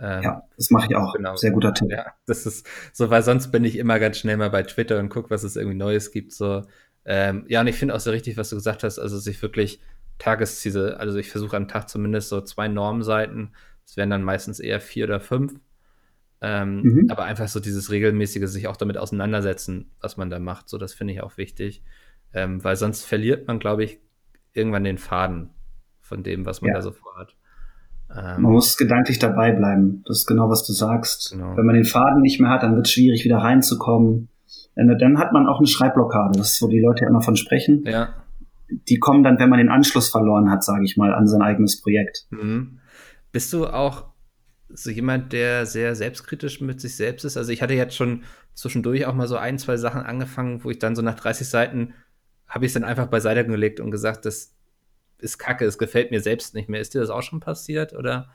Ähm, 0.00 0.22
Ja, 0.22 0.42
das 0.56 0.70
mache 0.70 0.86
ich 0.88 0.96
auch. 0.96 1.12
Genau. 1.14 1.36
Sehr 1.36 1.50
guter 1.50 1.74
Tipp. 1.74 1.90
Ja, 1.90 2.06
das 2.26 2.46
ist 2.46 2.66
so, 2.94 3.10
weil 3.10 3.22
sonst 3.22 3.48
bin 3.52 3.64
ich 3.64 3.76
immer 3.76 3.98
ganz 3.98 4.16
schnell 4.16 4.38
mal 4.38 4.48
bei 4.48 4.62
Twitter 4.62 4.98
und 4.98 5.10
gucke, 5.10 5.28
was 5.28 5.42
es 5.42 5.56
irgendwie 5.56 5.76
Neues 5.76 6.10
gibt. 6.10 6.32
So, 6.32 6.62
ähm, 7.04 7.44
ja, 7.48 7.60
und 7.60 7.66
ich 7.66 7.76
finde 7.76 7.94
auch 7.94 8.00
so 8.00 8.10
richtig, 8.10 8.38
was 8.38 8.48
du 8.48 8.56
gesagt 8.56 8.82
hast, 8.82 8.98
also 8.98 9.18
sich 9.18 9.42
wirklich 9.42 9.80
Tagesziele, 10.18 10.98
also 10.98 11.18
ich 11.18 11.30
versuche 11.30 11.56
am 11.56 11.68
Tag 11.68 11.88
zumindest 11.90 12.28
so 12.30 12.40
zwei 12.40 12.68
Normseiten, 12.68 13.54
das 13.90 13.96
wären 13.96 14.10
dann 14.10 14.22
meistens 14.22 14.60
eher 14.60 14.80
vier 14.80 15.06
oder 15.06 15.18
fünf. 15.20 15.54
Ähm, 16.40 16.80
Mhm. 16.82 17.06
Aber 17.10 17.24
einfach 17.24 17.48
so 17.48 17.60
dieses 17.60 17.90
regelmäßige, 17.90 18.46
sich 18.48 18.68
auch 18.68 18.76
damit 18.76 18.96
auseinandersetzen, 18.96 19.90
was 20.00 20.16
man 20.16 20.30
da 20.30 20.38
macht, 20.38 20.68
so 20.68 20.78
das 20.78 20.94
finde 20.94 21.12
ich 21.12 21.22
auch 21.22 21.36
wichtig. 21.36 21.82
Ähm, 22.32 22.62
weil 22.64 22.76
sonst 22.76 23.04
verliert 23.04 23.48
man, 23.48 23.58
glaube 23.58 23.84
ich, 23.84 23.98
irgendwann 24.52 24.84
den 24.84 24.98
Faden 24.98 25.50
von 26.00 26.22
dem, 26.22 26.46
was 26.46 26.62
man 26.62 26.68
Ja. 26.70 26.76
da 26.76 26.82
so 26.82 26.92
vorhat. 26.92 27.34
Ähm, 28.10 28.42
Man 28.42 28.52
muss 28.52 28.76
gedanklich 28.76 29.18
dabei 29.18 29.52
bleiben. 29.52 30.02
Das 30.06 30.20
ist 30.20 30.26
genau, 30.26 30.48
was 30.48 30.64
du 30.66 30.72
sagst. 30.72 31.30
Genau. 31.32 31.56
Wenn 31.56 31.66
man 31.66 31.74
den 31.74 31.84
Faden 31.84 32.22
nicht 32.22 32.40
mehr 32.40 32.50
hat, 32.50 32.62
dann 32.62 32.74
wird 32.76 32.86
es 32.86 32.92
schwierig, 32.92 33.24
wieder 33.24 33.38
reinzukommen. 33.38 34.28
Dann 34.76 34.96
dann 34.98 35.18
hat 35.18 35.32
man 35.32 35.46
auch 35.46 35.58
eine 35.58 35.66
Schreibblockade. 35.66 36.38
Das 36.38 36.52
ist, 36.52 36.62
wo 36.62 36.68
die 36.68 36.80
Leute 36.80 37.02
ja 37.02 37.08
immer 37.10 37.22
von 37.22 37.36
sprechen. 37.36 37.82
ja. 37.86 38.14
Die 38.88 38.98
kommen 39.00 39.24
dann, 39.24 39.36
wenn 39.40 39.48
man 39.50 39.58
den 39.58 39.68
Anschluss 39.68 40.08
verloren 40.10 40.48
hat, 40.48 40.62
sage 40.62 40.84
ich 40.84 40.96
mal, 40.96 41.12
an 41.12 41.26
sein 41.26 41.42
eigenes 41.42 41.80
Projekt. 41.82 42.26
Mhm. 42.30 42.78
Bist 43.32 43.52
du 43.52 43.66
auch 43.66 44.06
so 44.68 44.90
jemand, 44.90 45.32
der 45.32 45.66
sehr 45.66 45.94
selbstkritisch 45.94 46.60
mit 46.60 46.80
sich 46.80 46.96
selbst 46.96 47.24
ist? 47.24 47.36
Also 47.36 47.52
ich 47.52 47.62
hatte 47.62 47.74
jetzt 47.74 47.96
schon 47.96 48.24
zwischendurch 48.54 49.06
auch 49.06 49.14
mal 49.14 49.26
so 49.26 49.36
ein, 49.36 49.58
zwei 49.58 49.76
Sachen 49.76 50.02
angefangen, 50.02 50.62
wo 50.64 50.70
ich 50.70 50.78
dann 50.78 50.96
so 50.96 51.02
nach 51.02 51.14
30 51.14 51.48
Seiten 51.48 51.94
habe 52.48 52.64
ich 52.64 52.70
es 52.70 52.74
dann 52.74 52.84
einfach 52.84 53.06
beiseite 53.06 53.46
gelegt 53.46 53.80
und 53.80 53.92
gesagt, 53.92 54.26
das 54.26 54.52
ist 55.18 55.38
kacke, 55.38 55.64
es 55.64 55.78
gefällt 55.78 56.10
mir 56.10 56.20
selbst 56.20 56.54
nicht 56.54 56.68
mehr. 56.68 56.80
Ist 56.80 56.94
dir 56.94 57.00
das 57.00 57.10
auch 57.10 57.22
schon 57.22 57.40
passiert 57.40 57.94
oder? 57.94 58.28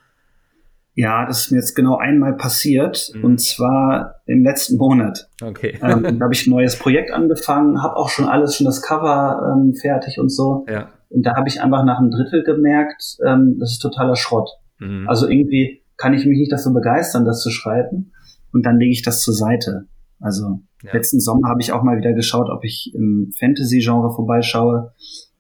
Ja, 0.94 1.26
das 1.26 1.42
ist 1.42 1.52
mir 1.52 1.58
jetzt 1.58 1.76
genau 1.76 1.98
einmal 1.98 2.38
passiert. 2.38 3.12
Mhm. 3.14 3.24
Und 3.26 3.42
zwar 3.42 4.22
im 4.26 4.44
letzten 4.44 4.78
Monat. 4.78 5.30
Okay. 5.44 5.78
ähm, 5.82 6.04
da 6.20 6.24
habe 6.24 6.34
ich 6.34 6.48
ein 6.48 6.52
neues 6.52 6.80
Projekt 6.80 7.12
angefangen, 7.12 7.84
habe 7.84 7.98
auch 7.98 8.10
schon 8.10 8.30
alles, 8.30 8.56
schon 8.56 8.66
das 8.66 8.82
Cover 8.82 9.54
ähm, 9.54 9.76
fertig 9.76 10.18
und 10.20 10.30
so. 10.30 10.66
ja. 10.70 10.90
Und 11.10 11.26
da 11.26 11.36
habe 11.36 11.48
ich 11.48 11.62
einfach 11.62 11.86
nach 11.86 12.00
einem 12.00 12.12
Drittel 12.12 12.44
gemerkt, 12.44 13.18
ähm, 13.26 13.58
das 13.60 13.74
ist 13.74 13.80
totaler 13.80 14.16
Schrott. 14.16 14.50
Mhm. 14.80 15.08
Also 15.08 15.28
irgendwie 15.28 15.82
kann 15.98 16.14
ich 16.14 16.26
mich 16.26 16.38
nicht 16.38 16.52
dafür 16.52 16.74
begeistern, 16.74 17.26
das 17.26 17.42
zu 17.42 17.50
schreiben. 17.52 18.12
Und 18.52 18.66
dann 18.66 18.80
lege 18.80 18.92
ich 18.92 19.02
das 19.02 19.22
zur 19.22 19.34
Seite. 19.34 19.86
Also 20.20 20.60
Ja. 20.84 20.94
letzten 20.94 21.20
Sommer 21.20 21.50
habe 21.50 21.62
ich 21.62 21.72
auch 21.72 21.84
mal 21.84 21.98
wieder 21.98 22.14
geschaut, 22.14 22.50
ob 22.50 22.64
ich 22.64 22.92
im 22.94 23.32
Fantasy-Genre 23.40 24.14
vorbeischaue. 24.14 24.94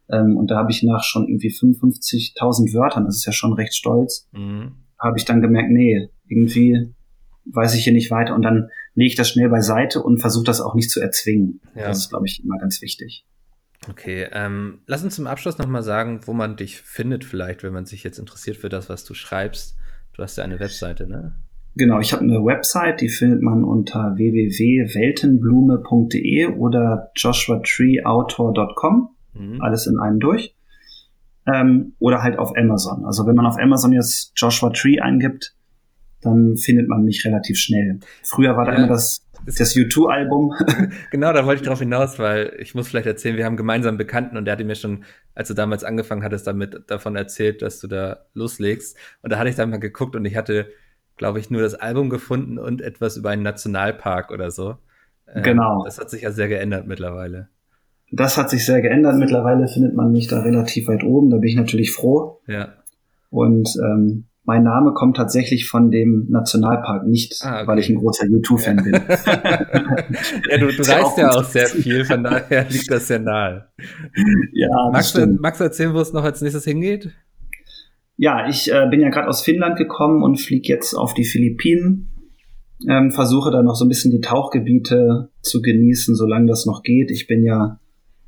Ähm, 0.10 0.38
und 0.38 0.52
da 0.52 0.58
habe 0.58 0.72
ich 0.72 0.84
nach 0.84 1.04
schon 1.04 1.28
irgendwie 1.28 1.50
55.000 1.50 2.74
Wörtern, 2.74 3.06
das 3.06 3.18
ist 3.18 3.26
ja 3.26 3.32
schon 3.32 3.54
recht 3.54 3.74
stolz, 3.74 4.28
Mhm. 4.34 4.74
habe 5.00 5.18
ich 5.18 5.26
dann 5.26 5.42
gemerkt, 5.42 5.70
nee, 5.72 6.10
irgendwie 6.28 6.94
weiß 7.46 7.76
ich 7.76 7.84
hier 7.84 7.94
nicht 7.94 8.12
weiter. 8.12 8.34
Und 8.36 8.42
dann 8.44 8.70
lege 8.96 9.08
ich 9.10 9.16
das 9.16 9.30
schnell 9.30 9.50
beiseite 9.50 10.02
und 10.02 10.20
versuche 10.20 10.46
das 10.46 10.62
auch 10.62 10.74
nicht 10.76 10.90
zu 10.90 11.00
erzwingen. 11.00 11.62
Ja. 11.76 11.88
Das 11.88 12.00
ist, 12.00 12.10
glaube 12.10 12.26
ich, 12.28 12.44
immer 12.44 12.58
ganz 12.58 12.82
wichtig. 12.82 13.26
Okay, 13.90 14.28
ähm, 14.32 14.80
lass 14.88 15.04
uns 15.04 15.16
zum 15.16 15.28
Abschluss 15.28 15.58
nochmal 15.58 15.84
sagen, 15.84 16.22
wo 16.26 16.34
man 16.34 16.56
dich 16.56 16.82
findet 16.82 17.26
vielleicht, 17.26 17.64
wenn 17.64 17.74
man 17.74 17.86
sich 17.86 18.04
jetzt 18.04 18.20
interessiert 18.20 18.58
für 18.58 18.70
das, 18.70 18.90
was 18.90 19.04
du 19.06 19.14
schreibst. 19.14 19.76
Du 20.14 20.24
hast 20.24 20.38
ja 20.38 20.44
eine 20.44 20.60
Webseite, 20.60 21.08
ne? 21.08 21.36
Genau, 21.78 22.00
ich 22.00 22.14
habe 22.14 22.24
eine 22.24 22.44
Website, 22.46 23.02
die 23.02 23.10
findet 23.10 23.42
man 23.42 23.66
unter 23.66 24.16
www.weltenblume.de 24.16 26.48
oder 26.58 27.12
joshuatreeautor.com, 27.16 29.10
Mhm. 29.34 29.62
alles 29.62 29.88
in 29.88 30.00
einem 30.00 30.20
durch. 30.20 30.56
Ähm, 31.54 31.94
oder 32.00 32.24
halt 32.24 32.40
auf 32.40 32.58
Amazon. 32.58 33.06
Also 33.06 33.28
wenn 33.28 33.36
man 33.36 33.46
auf 33.46 33.58
Amazon 33.60 33.92
jetzt 33.92 34.32
Joshua 34.36 34.72
Tree 34.72 35.00
eingibt, 35.00 35.54
dann 36.22 36.58
findet 36.58 36.88
man 36.88 37.04
mich 37.04 37.24
relativ 37.26 37.58
schnell. 37.58 38.00
Früher 38.24 38.58
war 38.58 38.66
da 38.66 38.72
Ja. 38.72 38.78
immer 38.80 38.88
das, 38.88 39.24
das 39.46 39.76
U2-Album. 39.76 40.54
Genau, 41.12 41.34
da 41.34 41.46
wollte 41.46 41.62
ich 41.62 41.68
drauf 41.68 41.80
hinaus, 41.80 42.20
weil 42.20 42.54
ich 42.60 42.76
muss 42.76 42.88
vielleicht 42.88 43.08
erzählen, 43.08 43.38
wir 43.38 43.46
haben 43.46 43.58
gemeinsam 43.58 43.90
einen 43.90 43.98
Bekannten 43.98 44.38
und 44.38 44.46
der 44.46 44.54
hatte 44.54 44.64
mir 44.64 44.76
schon, 44.76 45.04
als 45.34 45.48
du 45.48 45.54
damals 45.54 45.84
angefangen 45.84 46.24
hattest, 46.24 46.48
damit 46.48 46.90
davon 46.90 47.16
erzählt, 47.16 47.62
dass 47.62 47.80
du 47.80 47.88
da 47.88 48.26
loslegst. 48.34 48.98
Und 49.22 49.32
da 49.32 49.40
hatte 49.40 49.50
ich 49.50 49.56
dann 49.56 49.70
mal 49.70 49.80
geguckt 49.80 50.16
und 50.16 50.26
ich 50.26 50.36
hatte, 50.36 50.68
glaube 51.18 51.40
ich, 51.40 51.50
nur 51.50 51.62
das 51.62 51.76
Album 51.76 52.10
gefunden 52.10 52.58
und 52.58 52.82
etwas 52.82 53.18
über 53.18 53.30
einen 53.30 53.44
Nationalpark 53.44 54.32
oder 54.32 54.52
so. 54.52 54.78
Ähm, 55.34 55.44
Genau. 55.44 55.84
Das 55.86 56.00
hat 56.00 56.10
sich 56.10 56.24
ja 56.24 56.32
sehr 56.32 56.48
geändert 56.48 56.88
mittlerweile. 56.88 57.50
Das 58.12 58.38
hat 58.38 58.50
sich 58.50 58.66
sehr 58.66 58.82
geändert. 58.82 59.16
Mittlerweile 59.16 59.68
findet 59.68 59.96
man 59.96 60.12
mich 60.12 60.28
da 60.28 60.42
relativ 60.42 60.88
weit 60.88 61.04
oben. 61.04 61.30
Da 61.30 61.38
bin 61.38 61.50
ich 61.50 61.56
natürlich 61.56 61.92
froh. 61.92 62.42
Ja. 62.48 62.74
Und 63.30 63.70
ähm, 63.84 64.26
mein 64.46 64.64
Name 64.64 64.94
kommt 64.94 65.18
tatsächlich 65.18 65.68
von 65.68 65.92
dem 65.92 66.28
Nationalpark, 66.30 67.08
nicht 67.08 67.40
Ah, 67.44 67.58
okay. 67.58 67.68
weil 67.68 67.80
ich 67.80 67.90
ein 67.90 67.96
großer 67.96 68.26
U2-Fan 68.26 68.78
bin. 68.78 68.94
ja, 70.50 70.58
du, 70.58 70.68
du 70.68 70.78
reist 70.78 70.92
auch 70.92 71.18
ja 71.18 71.30
auch 71.32 71.44
sehr 71.44 71.68
viel, 71.68 72.06
von 72.06 72.24
daher 72.24 72.66
liegt 72.70 72.92
das 72.92 73.08
sehr 73.08 73.20
nahe. 73.20 73.68
ja, 74.54 74.68
das 74.92 75.14
Magst 75.14 75.18
du, 75.18 75.28
magst 75.42 75.60
du 75.60 75.64
erzählen, 75.66 75.94
wo 75.94 76.00
es 76.00 76.14
noch 76.14 76.24
als 76.24 76.42
nächstes 76.42 76.64
hingeht? 76.64 77.12
Ja, 78.18 78.48
ich 78.48 78.72
äh, 78.72 78.88
bin 78.90 79.02
ja 79.02 79.10
gerade 79.10 79.28
aus 79.28 79.42
Finnland 79.42 79.78
gekommen 79.78 80.24
und 80.24 80.40
fliege 80.40 80.68
jetzt 80.70 80.94
auf 80.94 81.14
die 81.14 81.26
Philippinen. 81.26 82.12
Ähm, 82.88 83.12
versuche 83.12 83.52
da 83.52 83.64
noch 83.64 83.76
so 83.76 83.86
ein 83.86 83.90
bisschen 83.90 84.12
die 84.12 84.22
Tauchgebiete 84.22 85.30
zu 85.42 85.62
genießen, 85.62 86.16
solange 86.16 86.48
das 86.48 86.66
noch 86.66 86.84
geht. 86.84 87.10
Ich 87.10 87.28
bin 87.28 87.44
ja 87.44 87.80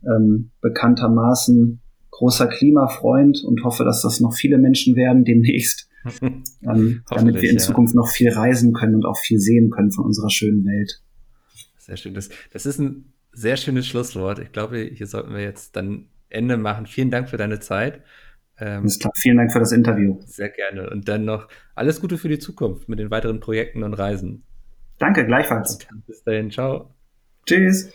ähm, 0.03 0.51
bekanntermaßen 0.62 1.80
großer 2.12 2.47
Klimafreund 2.47 3.43
und 3.45 3.63
hoffe, 3.63 3.84
dass 3.84 4.01
das 4.01 4.19
noch 4.19 4.34
viele 4.34 4.58
Menschen 4.58 4.95
werden 4.95 5.23
demnächst, 5.23 5.88
ähm, 6.22 7.04
damit 7.10 7.36
wir 7.36 7.50
in 7.50 7.58
ja. 7.58 7.62
Zukunft 7.62 7.96
noch 7.96 8.10
viel 8.10 8.32
reisen 8.32 8.74
können 8.74 8.96
und 8.96 9.06
auch 9.06 9.17
viel 9.17 9.39
sehen 9.39 9.70
können 9.70 9.91
von 9.91 10.06
unserer 10.06 10.30
schönen 10.30 10.65
Welt. 10.65 11.02
Sehr 11.78 11.98
schön. 11.98 12.13
Das, 12.13 12.30
das 12.52 12.65
ist 12.65 12.80
ein 12.80 13.13
sehr 13.32 13.58
schönes 13.58 13.88
Schlusswort. 13.88 14.39
Ich 14.39 14.52
glaube, 14.52 14.80
hier 14.80 15.08
sollten 15.08 15.34
wir 15.34 15.41
jetzt 15.41 15.76
dann 15.76 16.10
Ende 16.30 16.58
machen. 16.58 16.86
Vielen 16.86 17.12
Dank 17.12 17.30
für 17.30 17.38
deine 17.38 17.60
Zeit. 17.60 18.02
Ähm, 18.60 18.82
Alles 18.82 19.00
klar, 19.00 19.13
vielen 19.15 19.38
Dank 19.38 19.52
für 19.54 19.60
das 19.60 19.72
Interview. 19.72 20.20
sehr 20.26 20.50
gerne. 20.50 20.89
Und 20.89 21.08
dann 21.08 21.26
noch 21.26 21.48
alles 21.76 22.02
Gute 22.02 22.17
für 22.17 22.30
die 22.30 22.39
Zukunft 22.39 22.89
mit 22.89 23.00
den 23.00 23.12
weiteren 23.12 23.39
Projekten 23.39 23.84
und 23.84 23.93
Reisen. 23.93 24.43
Danke, 24.98 25.26
gleichfalls. 25.26 25.78
Bis 26.08 26.24
dahin. 26.24 26.50
Ciao. 26.50 26.93
Tschüss. 27.46 27.91